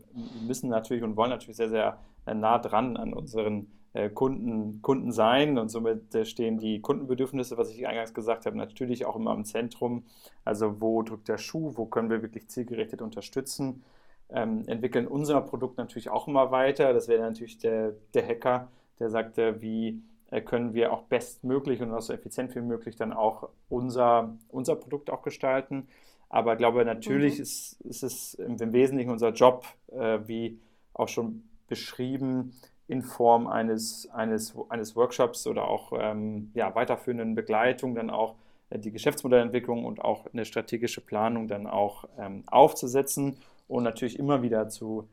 [0.46, 5.12] müssen natürlich und wollen natürlich sehr, sehr äh, nah dran an unseren äh, Kunden, Kunden
[5.12, 9.34] sein und somit äh, stehen die Kundenbedürfnisse, was ich eingangs gesagt habe, natürlich auch immer
[9.34, 10.04] im Zentrum.
[10.44, 13.82] Also wo drückt der Schuh, wo können wir wirklich zielgerichtet unterstützen,
[14.30, 16.92] ähm, entwickeln unser Produkt natürlich auch immer weiter.
[16.92, 20.00] Das wäre natürlich der, der Hacker, der sagt, wie
[20.46, 25.10] können wir auch bestmöglich und auch so effizient wie möglich dann auch unser, unser Produkt
[25.10, 25.88] auch gestalten.
[26.32, 27.42] Aber ich glaube, natürlich mhm.
[27.42, 30.58] ist, ist es im Wesentlichen unser Job, äh, wie
[30.94, 32.54] auch schon beschrieben,
[32.88, 38.34] in Form eines, eines, eines Workshops oder auch ähm, ja, weiterführenden Begleitung dann auch
[38.70, 43.36] äh, die Geschäftsmodellentwicklung und auch eine strategische Planung dann auch ähm, aufzusetzen
[43.68, 45.08] und natürlich immer wieder zu,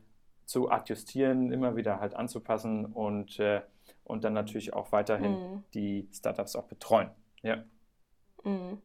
[0.46, 3.60] zu adjustieren, immer wieder halt anzupassen und, äh,
[4.04, 5.64] und dann natürlich auch weiterhin mhm.
[5.74, 7.10] die Startups auch betreuen.
[7.42, 7.62] Ja.
[8.42, 8.78] Mhm.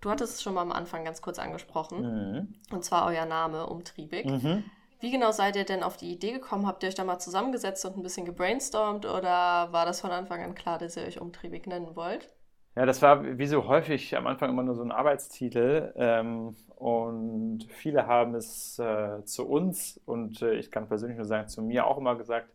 [0.00, 2.02] Du hattest es schon mal am Anfang ganz kurz angesprochen.
[2.02, 2.54] Mhm.
[2.72, 4.26] Und zwar euer Name, Umtriebig.
[4.26, 4.64] Mhm.
[5.00, 6.66] Wie genau seid ihr denn auf die Idee gekommen?
[6.66, 10.42] Habt ihr euch da mal zusammengesetzt und ein bisschen gebrainstormt oder war das von Anfang
[10.42, 12.28] an klar, dass ihr euch Umtriebig nennen wollt?
[12.76, 17.64] Ja, das war wie so häufig am Anfang immer nur so ein Arbeitstitel ähm, und
[17.68, 21.86] viele haben es äh, zu uns und äh, ich kann persönlich nur sagen, zu mir
[21.86, 22.48] auch immer gesagt,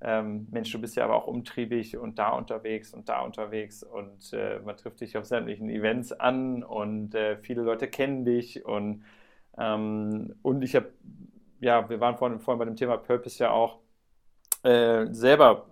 [0.00, 4.32] ähm, Mensch, du bist ja aber auch umtriebig und da unterwegs und da unterwegs und
[4.32, 9.04] äh, man trifft dich auf sämtlichen Events an und äh, viele Leute kennen dich und,
[9.58, 10.92] ähm, und ich habe,
[11.60, 13.80] ja, wir waren vorhin, vorhin bei dem Thema Purpose ja auch
[14.62, 15.66] äh, selber,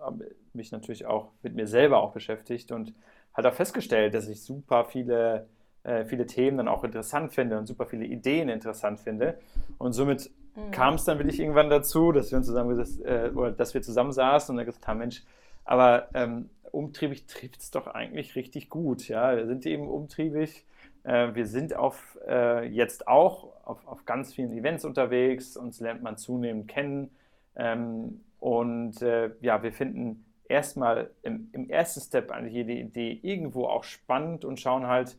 [0.55, 2.95] mich natürlich auch mit mir selber auch beschäftigt und
[3.35, 5.49] halt auch festgestellt, dass ich super viele
[5.85, 9.39] äh, viele Themen dann auch interessant finde und super viele Ideen interessant finde.
[9.79, 10.71] Und somit mhm.
[10.71, 14.13] kam es dann wirklich irgendwann dazu, dass wir uns zusammen äh, oder dass wir zusammen
[14.13, 15.23] saßen und dann gesagt haben, Mensch,
[15.65, 19.09] aber ähm, umtriebig trifft es doch eigentlich richtig gut.
[19.09, 20.65] Ja, wir sind eben umtriebig.
[21.05, 26.03] Äh, wir sind auf, äh, jetzt auch auf, auf ganz vielen Events unterwegs, uns lernt
[26.03, 27.11] man zunehmend kennen.
[27.57, 33.67] Ähm, und äh, ja, wir finden erstmal im, im, ersten Step eigentlich jede Idee irgendwo
[33.67, 35.17] auch spannend und schauen halt,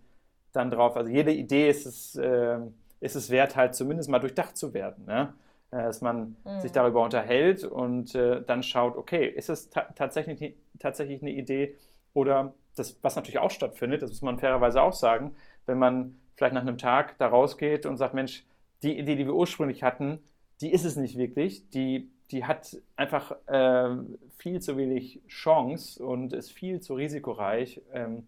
[0.52, 0.96] dann drauf.
[0.96, 2.60] Also jede Idee ist es, äh,
[3.06, 5.06] ist es wert, halt zumindest mal durchdacht zu werden.
[5.06, 5.34] Ne?
[5.72, 6.62] Äh, dass man mhm.
[6.62, 11.76] sich darüber unterhält und äh, dann schaut, okay, ist es ta tatsächlich, tatsächlich eine Idee
[12.14, 16.54] oder das, was natürlich auch stattfindet, das muss man fairerweise auch sagen, wenn man vielleicht
[16.54, 18.46] nach einem Tag da rausgeht und sagt, Mensch,
[18.84, 20.20] die Idee, die wir ursprünglich hatten,
[20.62, 23.98] die ist es nicht wirklich, die, die hat einfach äh,
[24.38, 27.82] viel zu wenig Chance und ist viel zu risikoreich.
[27.94, 28.28] Ähm,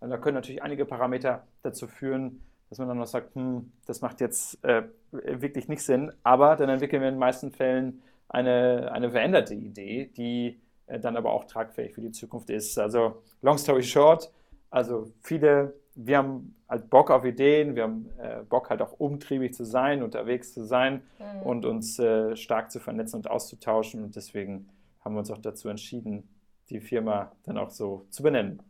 [0.00, 4.00] und da können natürlich einige Parameter dazu führen, dass man dann noch sagt, hm, das
[4.00, 6.12] macht jetzt äh, wirklich nicht Sinn.
[6.22, 11.16] Aber dann entwickeln wir in den meisten Fällen eine, eine veränderte Idee, die äh, dann
[11.16, 12.78] aber auch tragfähig für die Zukunft ist.
[12.78, 14.32] Also, long story short,
[14.70, 19.54] also viele, wir haben halt Bock auf Ideen, wir haben äh, Bock halt auch umtriebig
[19.54, 21.42] zu sein, unterwegs zu sein mhm.
[21.42, 24.02] und uns äh, stark zu vernetzen und auszutauschen.
[24.02, 24.68] Und deswegen
[25.00, 26.28] haben wir uns auch dazu entschieden,
[26.68, 28.60] die Firma dann auch so zu benennen.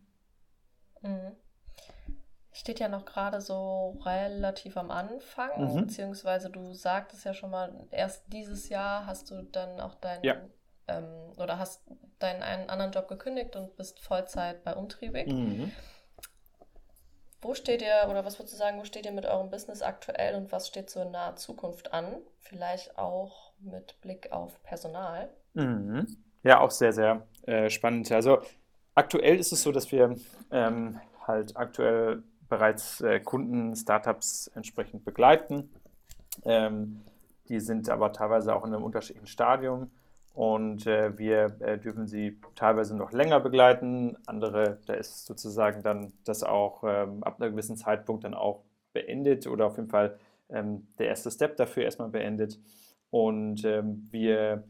[1.03, 1.33] Mhm.
[2.57, 5.83] Steht ja noch gerade so relativ am Anfang, mhm.
[5.83, 10.37] beziehungsweise du sagtest ja schon mal, erst dieses Jahr hast du dann auch deinen ja.
[10.89, 11.83] ähm, oder hast
[12.19, 15.27] deinen einen anderen Job gekündigt und bist Vollzeit bei Umtriebig.
[15.27, 15.71] Mhm.
[17.43, 20.35] Wo steht ihr oder was würdest du sagen, wo steht ihr mit eurem Business aktuell
[20.35, 22.17] und was steht so in naher Zukunft an?
[22.39, 25.29] Vielleicht auch mit Blick auf Personal.
[25.53, 26.07] Mhm.
[26.43, 28.11] Ja, auch sehr, sehr äh, spannend.
[28.13, 28.41] Also
[28.97, 30.17] Aktuell ist es so, dass wir
[30.51, 35.71] ähm, halt aktuell bereits äh, Kunden, Startups entsprechend begleiten.
[36.45, 37.01] Ähm,
[37.49, 39.91] die sind aber teilweise auch in einem unterschiedlichen Stadium
[40.37, 44.19] und äh, wir äh, dürfen sie teilweise noch länger begleiten.
[44.27, 49.47] Andere, da ist sozusagen dann das auch ähm, ab einem gewissen Zeitpunkt dann auch beendet
[49.47, 50.19] oder auf jeden Fall
[50.51, 52.59] ähm, der erste Step dafür erstmal beendet.
[53.11, 54.65] Und ähm, wir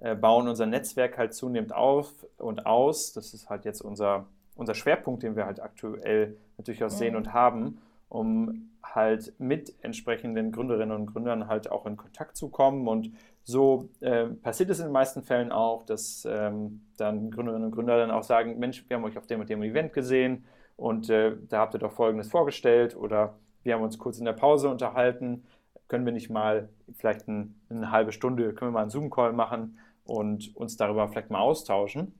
[0.00, 3.12] äh, bauen unser Netzwerk halt zunehmend auf und aus.
[3.12, 6.96] Das ist halt jetzt unser, unser Schwerpunkt, den wir halt aktuell natürlich auch mhm.
[6.96, 12.48] sehen und haben, um halt mit entsprechenden Gründerinnen und Gründern halt auch in Kontakt zu
[12.48, 12.88] kommen.
[12.88, 13.12] Und
[13.44, 17.96] so äh, passiert es in den meisten Fällen auch, dass ähm, dann Gründerinnen und Gründer
[17.96, 20.44] dann auch sagen, Mensch, wir haben euch auf dem und dem Event gesehen
[20.76, 24.32] und äh, da habt ihr doch Folgendes vorgestellt oder wir haben uns kurz in der
[24.32, 25.44] Pause unterhalten,
[25.88, 29.78] können wir nicht mal vielleicht ein, eine halbe Stunde, können wir mal einen Zoom-Call machen
[30.04, 32.14] und uns darüber vielleicht mal austauschen.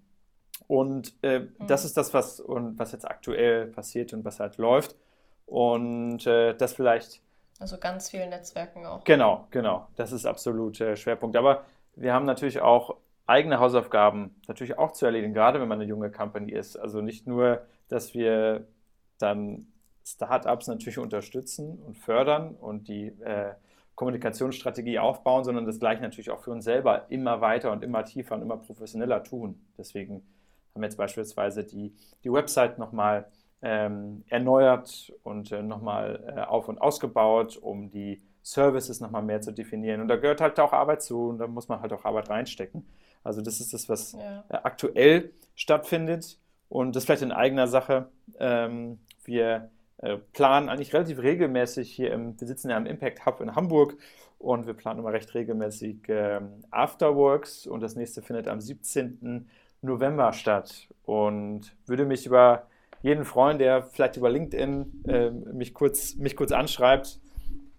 [0.67, 1.67] Und äh, mhm.
[1.67, 4.97] das ist das, was, und was jetzt aktuell passiert und was halt läuft.
[5.47, 7.21] Und äh, das vielleicht.
[7.59, 9.05] Also ganz vielen Netzwerken auch.
[9.05, 9.89] Genau, genau.
[9.97, 11.37] Das ist absolut äh, Schwerpunkt.
[11.37, 12.97] Aber wir haben natürlich auch
[13.27, 16.77] eigene Hausaufgaben natürlich auch zu erledigen, gerade wenn man eine junge Company ist.
[16.77, 18.67] Also nicht nur, dass wir
[19.19, 19.67] dann
[20.05, 23.55] Startups natürlich unterstützen und fördern und die äh,
[23.95, 28.35] Kommunikationsstrategie aufbauen, sondern das gleiche natürlich auch für uns selber immer weiter und immer tiefer
[28.35, 29.61] und immer professioneller tun.
[29.79, 30.23] Deswegen
[30.75, 31.95] haben jetzt beispielsweise die,
[32.25, 33.27] die Website nochmal
[33.63, 39.53] ähm, erneuert und äh, nochmal äh, auf- und ausgebaut, um die Services nochmal mehr zu
[39.53, 40.01] definieren.
[40.01, 42.85] Und da gehört halt auch Arbeit zu und da muss man halt auch Arbeit reinstecken.
[43.23, 44.45] Also das ist das, was ja.
[44.49, 48.09] Äh, aktuell stattfindet und das vielleicht in eigener Sache.
[48.41, 53.41] Ähm, wir äh, planen eigentlich relativ regelmäßig hier im, wir sitzen ja im Impact Hub
[53.41, 53.97] in Hamburg
[54.39, 59.49] und wir planen immer recht regelmäßig ähm, Afterworks und das nächste findet am 17.
[59.83, 62.67] November statt und würde mich über
[63.03, 67.21] jeden freuen, der vielleicht über LinkedIn äh, mich, kurz, mich kurz anschreibt,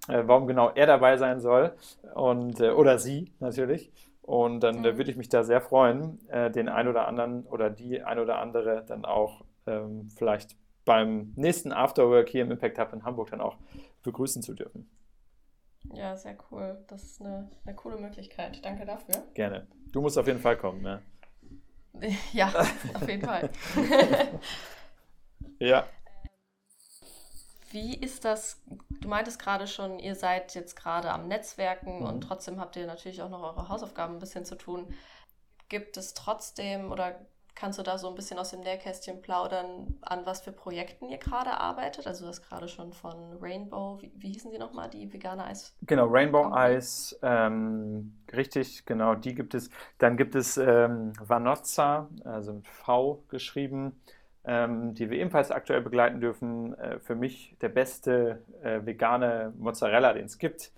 [0.10, 1.74] äh, warum genau er dabei sein soll
[2.14, 3.92] und, äh, oder sie natürlich.
[4.22, 4.98] Und dann mhm.
[4.98, 8.40] würde ich mich da sehr freuen, äh, den ein oder anderen oder die ein oder
[8.40, 13.42] andere dann auch ähm, vielleicht beim nächsten Afterwork hier im Impact Hub in Hamburg dann
[13.42, 13.58] auch
[14.04, 14.90] begrüßen zu dürfen.
[15.94, 16.78] Ja, sehr cool.
[16.88, 18.64] Das ist eine, eine coole Möglichkeit.
[18.64, 19.24] Danke dafür.
[19.34, 19.68] Gerne.
[19.92, 21.02] Du musst auf jeden Fall kommen, ne?
[22.34, 22.48] Ja,
[22.94, 23.50] auf jeden Fall.
[25.60, 25.88] ja.
[27.72, 28.62] Wie ist das?
[29.02, 32.06] Du meintest gerade schon, ihr seid jetzt gerade am Netzwerken mhm.
[32.06, 34.94] und trotzdem habt ihr natürlich auch noch eure Hausaufgaben ein bisschen zu tun.
[35.70, 37.26] Gibt es trotzdem oder
[37.56, 41.18] kannst du da so ein bisschen aus dem Nähkästchen plaudern, an was für Projekten ihr
[41.18, 42.08] gerade arbeitet?
[42.08, 45.76] Also du hast gerade schon von Rainbow, wie, wie hießen die nochmal, die vegane Eis?
[45.84, 46.52] Genau, Rainbow.
[46.54, 49.70] Eis, ähm, richtig, genau, die gibt es.
[49.98, 53.96] Dann gibt es ähm, Vanozza, also mit V geschrieben
[54.46, 56.78] ähm, die wir ebenfalls aktuell begleiten dürfen.
[56.78, 60.72] Äh, für mich der beste äh, vegane Mozzarella, den es gibt.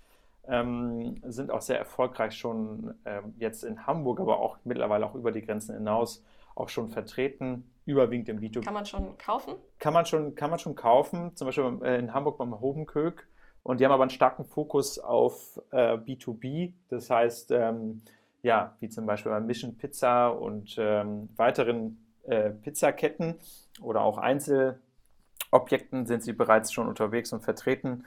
[0.48, 5.32] Ähm, sind auch sehr erfolgreich schon äh, jetzt in Hamburg, aber auch mittlerweile auch über
[5.32, 6.24] die Grenzen hinaus
[6.56, 8.64] auch schon vertreten, überwiegend im B2B.
[8.64, 9.54] Kann man schon kaufen?
[9.78, 13.28] Kann man schon, kann man schon kaufen, zum Beispiel äh, in Hamburg beim Hobenköck.
[13.62, 18.02] Und die haben aber einen starken Fokus auf äh, B2B, das heißt, ähm,
[18.42, 23.34] ja, wie zum Beispiel bei Mission Pizza und ähm, weiteren äh, Pizzaketten
[23.80, 28.04] oder auch Einzelobjekten sind sie bereits schon unterwegs und vertreten.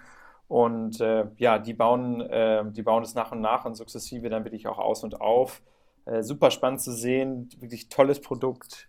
[0.48, 4.46] Und äh, ja, die bauen, äh, die bauen es nach und nach und sukzessive dann
[4.46, 5.62] wirklich auch aus und auf.
[6.10, 8.88] Äh, super spannend zu sehen, wirklich tolles Produkt.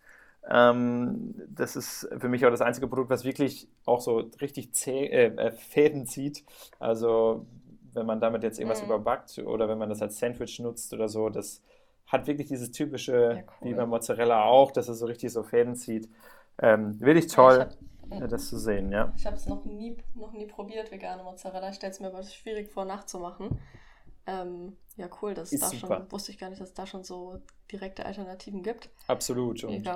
[0.49, 5.07] Ähm, das ist für mich auch das einzige Produkt, was wirklich auch so richtig zäh,
[5.07, 6.45] äh, äh, Fäden zieht.
[6.79, 7.47] Also
[7.93, 8.87] wenn man damit jetzt irgendwas mhm.
[8.87, 11.63] überbackt oder wenn man das als Sandwich nutzt oder so, das
[12.07, 13.71] hat wirklich dieses typische, ja, cool.
[13.71, 16.09] wie bei Mozzarella auch, dass es so richtig so Fäden zieht.
[16.59, 17.69] Ähm, wirklich toll,
[18.11, 19.13] hab, das zu sehen, ja.
[19.17, 21.69] Ich habe es noch nie, noch nie probiert, vegane Mozzarella.
[21.69, 23.61] Ich stelle es mir aber schwierig vor, nachzumachen.
[24.27, 25.97] Ähm, ja, cool, dass es da super.
[25.97, 27.41] schon, wusste ich gar nicht, dass es da schon so
[27.73, 28.91] direkte Alternativen gibt.
[29.07, 29.65] Absolut.
[29.65, 29.89] Und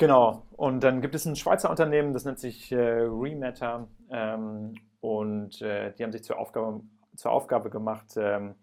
[0.00, 5.60] Genau, und dann gibt es ein Schweizer Unternehmen, das nennt sich äh, Rematter ähm, und
[5.60, 6.80] äh, die haben sich zur Aufgabe,
[7.16, 8.54] zur Aufgabe gemacht, ähm,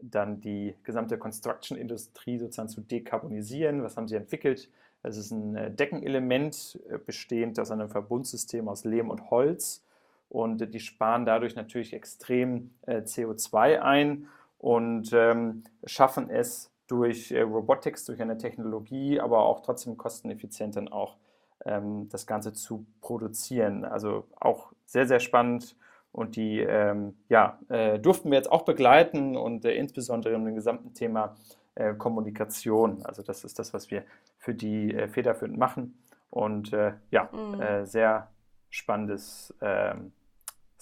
[0.00, 3.84] dann die gesamte Construction-Industrie sozusagen zu dekarbonisieren.
[3.84, 4.70] Was haben sie entwickelt?
[5.04, 9.84] Es ist ein äh, Deckenelement, äh, bestehend aus einem Verbundsystem aus Lehm und Holz.
[10.32, 18.06] Und die sparen dadurch natürlich extrem äh, CO2 ein und ähm, schaffen es durch Robotics,
[18.06, 21.16] durch eine Technologie, aber auch trotzdem kosteneffizient dann auch
[21.66, 23.84] ähm, das Ganze zu produzieren.
[23.84, 25.76] Also auch sehr, sehr spannend
[26.12, 30.94] und die ähm, ja, äh, durften wir jetzt auch begleiten und äh, insbesondere im gesamten
[30.94, 31.36] Thema
[31.74, 33.04] äh, Kommunikation.
[33.04, 34.02] Also das ist das, was wir
[34.38, 35.98] für die äh, federführend machen.
[36.30, 37.60] Und äh, ja, mhm.
[37.60, 38.28] Äh, sehr
[38.70, 40.12] spannendes ähm,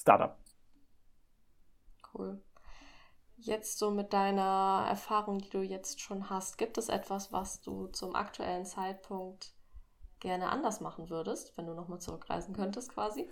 [0.01, 0.37] Startup.
[2.15, 2.41] Cool.
[3.37, 7.87] Jetzt so mit deiner Erfahrung, die du jetzt schon hast, gibt es etwas, was du
[7.89, 9.53] zum aktuellen Zeitpunkt
[10.19, 13.29] gerne anders machen würdest, wenn du nochmal zurückreisen könntest quasi?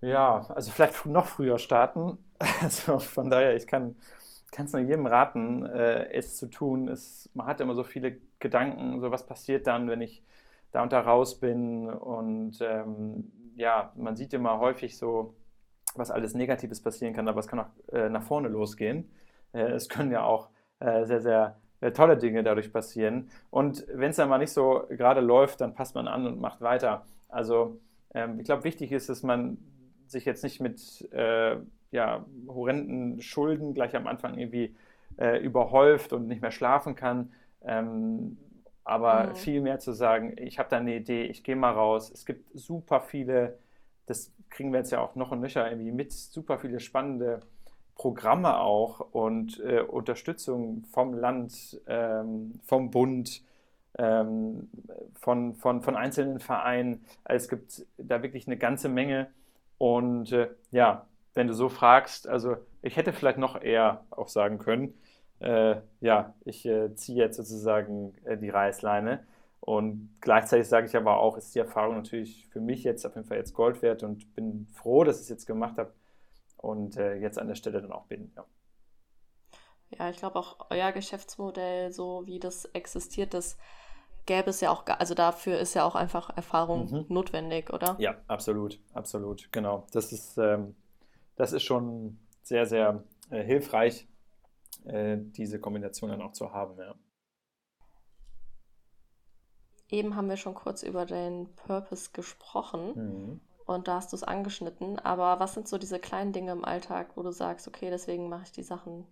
[0.00, 2.18] Ja, also vielleicht noch früher starten.
[2.62, 3.96] Also von daher, ich kann
[4.56, 6.88] es nur jedem raten, äh, es zu tun.
[6.88, 10.22] Es, man hat immer so viele Gedanken, so was passiert dann, wenn ich
[10.70, 11.88] da und da raus bin.
[11.88, 15.34] Und ähm, ja, man sieht immer häufig so,
[15.98, 19.10] was alles Negatives passieren kann, aber es kann auch äh, nach vorne losgehen.
[19.52, 23.30] Äh, es können ja auch äh, sehr, sehr äh, tolle Dinge dadurch passieren.
[23.50, 26.60] Und wenn es dann mal nicht so gerade läuft, dann passt man an und macht
[26.60, 27.04] weiter.
[27.28, 27.80] Also
[28.14, 29.58] ähm, ich glaube, wichtig ist, dass man
[30.06, 31.56] sich jetzt nicht mit äh,
[31.90, 34.74] ja, horrenden Schulden gleich am Anfang irgendwie
[35.40, 37.32] überhäuft und nicht mehr schlafen kann.
[37.64, 38.36] Ähm,
[38.86, 39.34] aber mhm.
[39.34, 42.08] viel mehr zu sagen, ich habe da eine Idee, ich gehe mal raus.
[42.08, 43.58] Es gibt super viele,
[44.06, 47.40] das kriegen wir jetzt ja auch noch und nöcher irgendwie mit, super viele spannende
[47.94, 53.42] Programme auch und äh, Unterstützung vom Land, ähm, vom Bund,
[53.98, 54.70] ähm,
[55.14, 57.04] von, von, von einzelnen Vereinen.
[57.24, 59.28] Also es gibt da wirklich eine ganze Menge.
[59.76, 64.58] Und äh, ja, wenn du so fragst, also ich hätte vielleicht noch eher auch sagen
[64.58, 64.94] können,
[65.40, 69.22] äh, ja, ich äh, ziehe jetzt sozusagen äh, die Reißleine.
[69.66, 73.26] Und gleichzeitig sage ich aber auch, ist die Erfahrung natürlich für mich jetzt auf jeden
[73.26, 75.92] Fall jetzt Gold wert und bin froh, dass ich es jetzt gemacht habe
[76.56, 78.30] und äh, jetzt an der Stelle dann auch bin.
[78.36, 78.44] Ja.
[79.90, 83.58] Ja, ich glaube auch euer Geschäftsmodell, so wie das existiert, das
[84.24, 87.06] gäbe es ja auch, also dafür ist ja auch einfach Erfahrung mhm.
[87.08, 87.96] notwendig, oder?
[87.98, 89.84] Ja, absolut, absolut, genau.
[89.90, 90.76] Das ist, ähm,
[91.34, 94.06] das ist schon sehr, sehr äh, hilfreich,
[94.84, 96.94] äh, diese Kombination dann auch zu haben, ja.
[99.88, 103.40] Eben haben wir schon kurz über den Purpose gesprochen mhm.
[103.66, 104.98] und da hast du es angeschnitten.
[104.98, 108.44] Aber was sind so diese kleinen Dinge im Alltag, wo du sagst, okay, deswegen mache
[108.44, 109.06] ich die Sachen,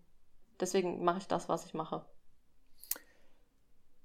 [0.60, 2.04] deswegen mache ich das, was ich mache?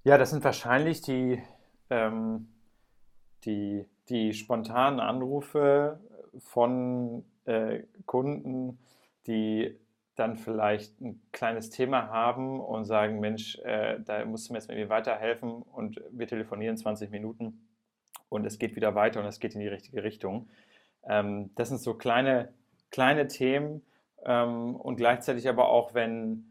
[0.03, 1.41] Ja, das sind wahrscheinlich die,
[1.89, 2.47] ähm,
[3.45, 5.99] die, die spontanen Anrufe
[6.37, 8.79] von äh, Kunden,
[9.27, 9.79] die
[10.19, 14.69] dann vielleicht ein kleines Thema haben und sagen, Mensch, äh, da musst du mir jetzt
[14.69, 17.65] irgendwie weiterhelfen und wir telefonieren 20 Minuten
[18.29, 20.49] und es geht wieder weiter und es geht in die richtige Richtung.
[21.07, 22.53] Ähm, das sind so kleine,
[22.91, 23.81] kleine Themen
[24.25, 26.45] ähm, und gleichzeitig aber auch, wenn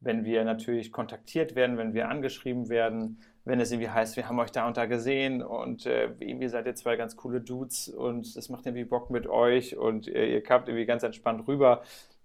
[0.00, 4.38] wenn wir natürlich kontaktiert werden, wenn wir angeschrieben werden, wenn es irgendwie heißt, wir haben
[4.38, 8.26] euch da und da gesehen und äh, irgendwie seid ihr zwei ganz coole Dudes und
[8.36, 11.82] es macht irgendwie Bock mit euch und äh, ihr kamt irgendwie ganz entspannt rüber,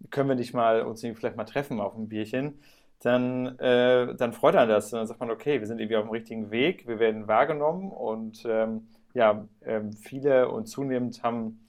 [0.09, 2.59] können wir nicht mal uns vielleicht mal treffen auf ein Bierchen,
[3.01, 6.05] dann, äh, dann freut einen das und dann sagt man, okay, wir sind irgendwie auf
[6.05, 11.59] dem richtigen Weg, wir werden wahrgenommen und ähm, ja, ähm, viele und zunehmend haben,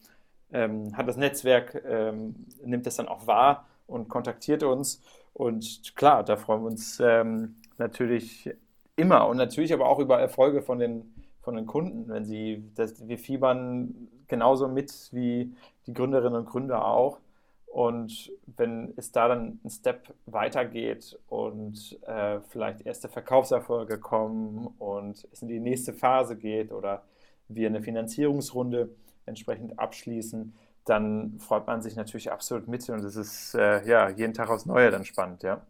[0.53, 6.23] ähm, hat das Netzwerk, ähm, nimmt das dann auch wahr und kontaktiert uns und klar,
[6.23, 8.51] da freuen wir uns ähm, natürlich
[8.97, 13.09] immer und natürlich aber auch über Erfolge von den, von den Kunden, wenn sie, das,
[13.09, 15.53] wir fiebern genauso mit wie
[15.87, 17.19] die Gründerinnen und Gründer auch.
[17.75, 25.27] Und wenn es da dann ein Step weitergeht und äh, vielleicht erste Verkaufserfolge kommen und
[25.33, 27.03] es in die nächste Phase geht oder
[27.49, 28.95] wir eine Finanzierungsrunde
[29.27, 30.55] entsprechend abschließen,
[30.85, 34.67] dann freut man sich natürlich absolut mit und es ist äh, ja jeden Tag aufs
[34.67, 35.67] Neue dann spannend, ja.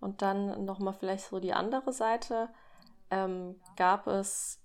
[0.00, 2.48] Und dann nochmal vielleicht so die andere Seite.
[3.12, 4.58] Ähm, gab es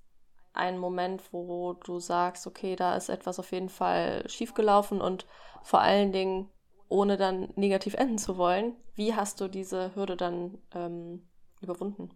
[0.57, 5.25] einen Moment, wo du sagst, okay, da ist etwas auf jeden Fall schiefgelaufen und
[5.63, 6.49] vor allen Dingen,
[6.89, 11.27] ohne dann negativ enden zu wollen, wie hast du diese Hürde dann ähm,
[11.61, 12.09] überwunden?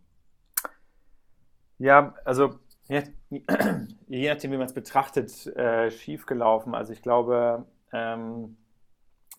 [1.78, 3.04] Ja, also je,
[4.08, 6.76] je nachdem, wie man es betrachtet, äh, schiefgelaufen.
[6.76, 8.58] Also ich glaube, ähm,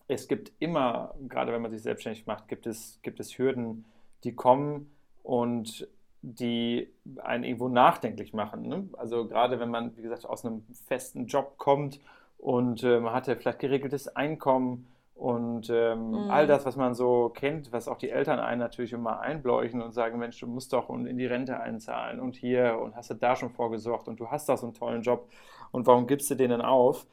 [0.07, 3.85] es gibt immer, gerade wenn man sich selbstständig macht, gibt es, gibt es Hürden,
[4.23, 4.91] die kommen
[5.23, 5.87] und
[6.23, 6.89] die
[7.21, 8.67] einen irgendwo nachdenklich machen.
[8.67, 8.87] Ne?
[8.97, 11.99] Also gerade wenn man, wie gesagt, aus einem festen Job kommt
[12.37, 16.31] und äh, man hatte vielleicht geregeltes Einkommen und ähm, mhm.
[16.31, 19.91] all das, was man so kennt, was auch die Eltern einen natürlich immer einbläuchen und
[19.91, 23.35] sagen, Mensch, du musst doch in die Rente einzahlen und hier und hast du da
[23.35, 25.27] schon vorgesorgt und du hast da so einen tollen Job
[25.71, 27.05] und warum gibst du den denn auf?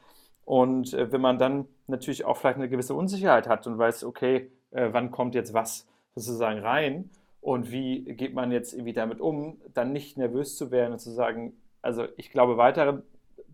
[0.45, 4.49] Und äh, wenn man dann natürlich auch vielleicht eine gewisse Unsicherheit hat und weiß, okay,
[4.71, 5.85] äh, wann kommt jetzt was
[6.15, 7.09] sozusagen rein
[7.41, 11.11] und wie geht man jetzt irgendwie damit um, dann nicht nervös zu werden und zu
[11.11, 13.03] sagen, also ich glaube weiter,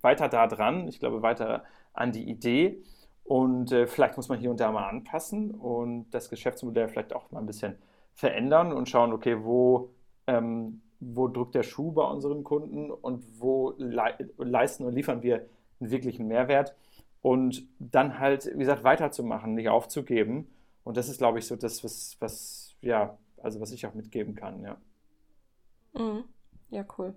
[0.01, 1.63] weiter da dran, ich glaube weiter
[1.93, 2.83] an die Idee
[3.23, 7.29] und äh, vielleicht muss man hier und da mal anpassen und das Geschäftsmodell vielleicht auch
[7.31, 7.77] mal ein bisschen
[8.13, 9.91] verändern und schauen, okay, wo,
[10.27, 15.45] ähm, wo drückt der Schuh bei unseren Kunden und wo le leisten und liefern wir
[15.79, 16.75] einen wirklichen Mehrwert.
[17.21, 20.49] Und dann halt, wie gesagt, weiterzumachen, nicht aufzugeben.
[20.83, 24.35] Und das ist, glaube ich, so das, was, was, ja, also was ich auch mitgeben
[24.35, 24.77] kann, ja.
[25.93, 26.25] Mhm.
[26.69, 27.15] Ja, cool.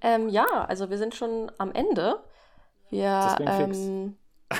[0.00, 2.22] Ähm, ja, also wir sind schon am Ende.
[2.90, 4.16] Wir, ähm,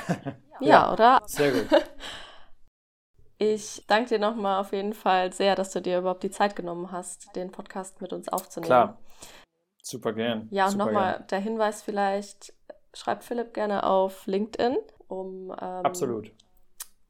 [0.59, 1.21] ja, ja, oder?
[1.25, 1.67] Sehr gut.
[3.41, 6.91] Ich danke dir nochmal auf jeden Fall sehr, dass du dir überhaupt die Zeit genommen
[6.91, 8.67] hast, den Podcast mit uns aufzunehmen.
[8.67, 8.99] Klar.
[9.81, 10.49] Super gern.
[10.51, 12.53] Ja, und nochmal der Hinweis vielleicht,
[12.93, 15.51] schreibt Philipp gerne auf LinkedIn um.
[15.51, 16.33] Ähm, Absolut.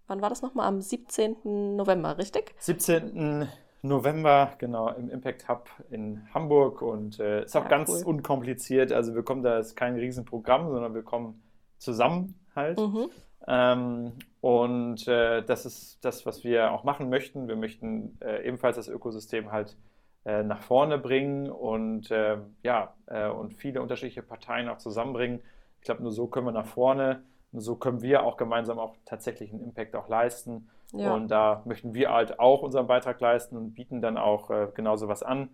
[0.09, 0.67] Wann war das nochmal?
[0.67, 1.75] Am 17.
[1.75, 2.55] November, richtig?
[2.57, 3.47] 17.
[3.83, 8.03] November, genau, im Impact Hub in Hamburg und äh, ist auch ja, ganz cool.
[8.15, 8.91] unkompliziert.
[8.91, 11.43] Also wir kommen da, ist kein Riesenprogramm, sondern wir kommen
[11.77, 12.79] zusammen halt.
[12.79, 13.09] Mhm.
[13.47, 17.47] Ähm, und äh, das ist das, was wir auch machen möchten.
[17.47, 19.77] Wir möchten äh, ebenfalls das Ökosystem halt
[20.25, 25.41] äh, nach vorne bringen und ähm, ja, äh, und viele unterschiedliche Parteien auch zusammenbringen.
[25.77, 27.21] Ich glaube, nur so können wir nach vorne
[27.53, 30.69] so können wir auch gemeinsam auch tatsächlich einen Impact auch leisten.
[30.91, 31.13] Ja.
[31.13, 35.07] Und da möchten wir halt auch unseren Beitrag leisten und bieten dann auch äh, genauso
[35.07, 35.49] was an.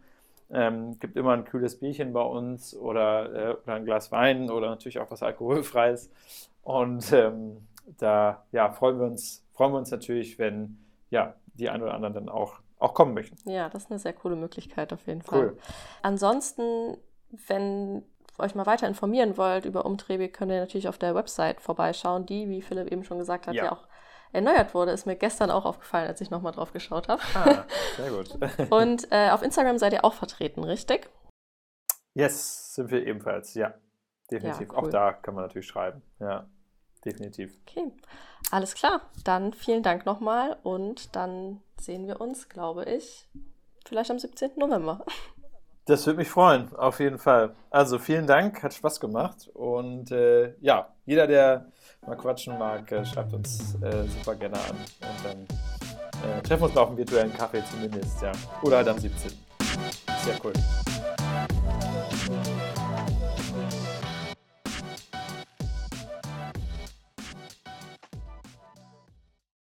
[0.52, 4.70] Ähm, gibt immer ein kühles Bierchen bei uns oder, äh, oder ein Glas Wein oder
[4.70, 6.10] natürlich auch was Alkoholfreies.
[6.64, 7.68] Und ähm,
[7.98, 10.78] da ja, freuen wir uns, freuen wir uns natürlich, wenn
[11.10, 13.50] ja, die ein oder anderen dann auch, auch kommen möchten.
[13.50, 15.48] Ja, das ist eine sehr coole Möglichkeit auf jeden Fall.
[15.48, 15.58] Cool.
[16.02, 16.98] Ansonsten,
[17.48, 18.04] wenn
[18.40, 22.50] euch mal weiter informieren wollt über Umtriebe, könnt ihr natürlich auf der Website vorbeischauen, die,
[22.50, 23.72] wie Philipp eben schon gesagt hat, ja, Ja.
[23.72, 23.88] auch
[24.32, 24.92] erneuert wurde.
[24.92, 27.22] Ist mir gestern auch aufgefallen, als ich nochmal drauf geschaut habe.
[27.34, 27.64] Ah,
[27.96, 28.38] sehr gut.
[28.72, 31.10] Und äh, auf Instagram seid ihr auch vertreten, richtig?
[32.14, 33.74] Yes, sind wir ebenfalls, ja.
[34.32, 34.68] Definitiv.
[34.70, 34.88] Ja, cool.
[34.88, 36.02] Auch da kann man natürlich schreiben.
[36.20, 36.48] Ja,
[37.04, 37.58] definitiv.
[37.62, 37.92] Okay,
[38.52, 39.02] alles klar.
[39.24, 43.28] Dann vielen Dank nochmal und dann sehen wir uns, glaube ich,
[43.86, 44.52] vielleicht am 17.
[44.58, 45.06] November.
[45.88, 47.54] Das würde mich freuen, auf jeden Fall.
[47.70, 49.50] Also vielen Dank, hat Spaß gemacht.
[49.54, 51.68] Und äh, ja, jeder, der
[52.08, 54.78] mal quatschen mag, äh, schreibt uns äh, super gerne an.
[55.02, 55.42] Und dann
[56.28, 58.32] äh, treffen wir uns mal auf einem virtuellen Kaffee zumindest, ja.
[58.64, 59.32] Oder halt am 17.
[60.24, 60.54] Sehr cool.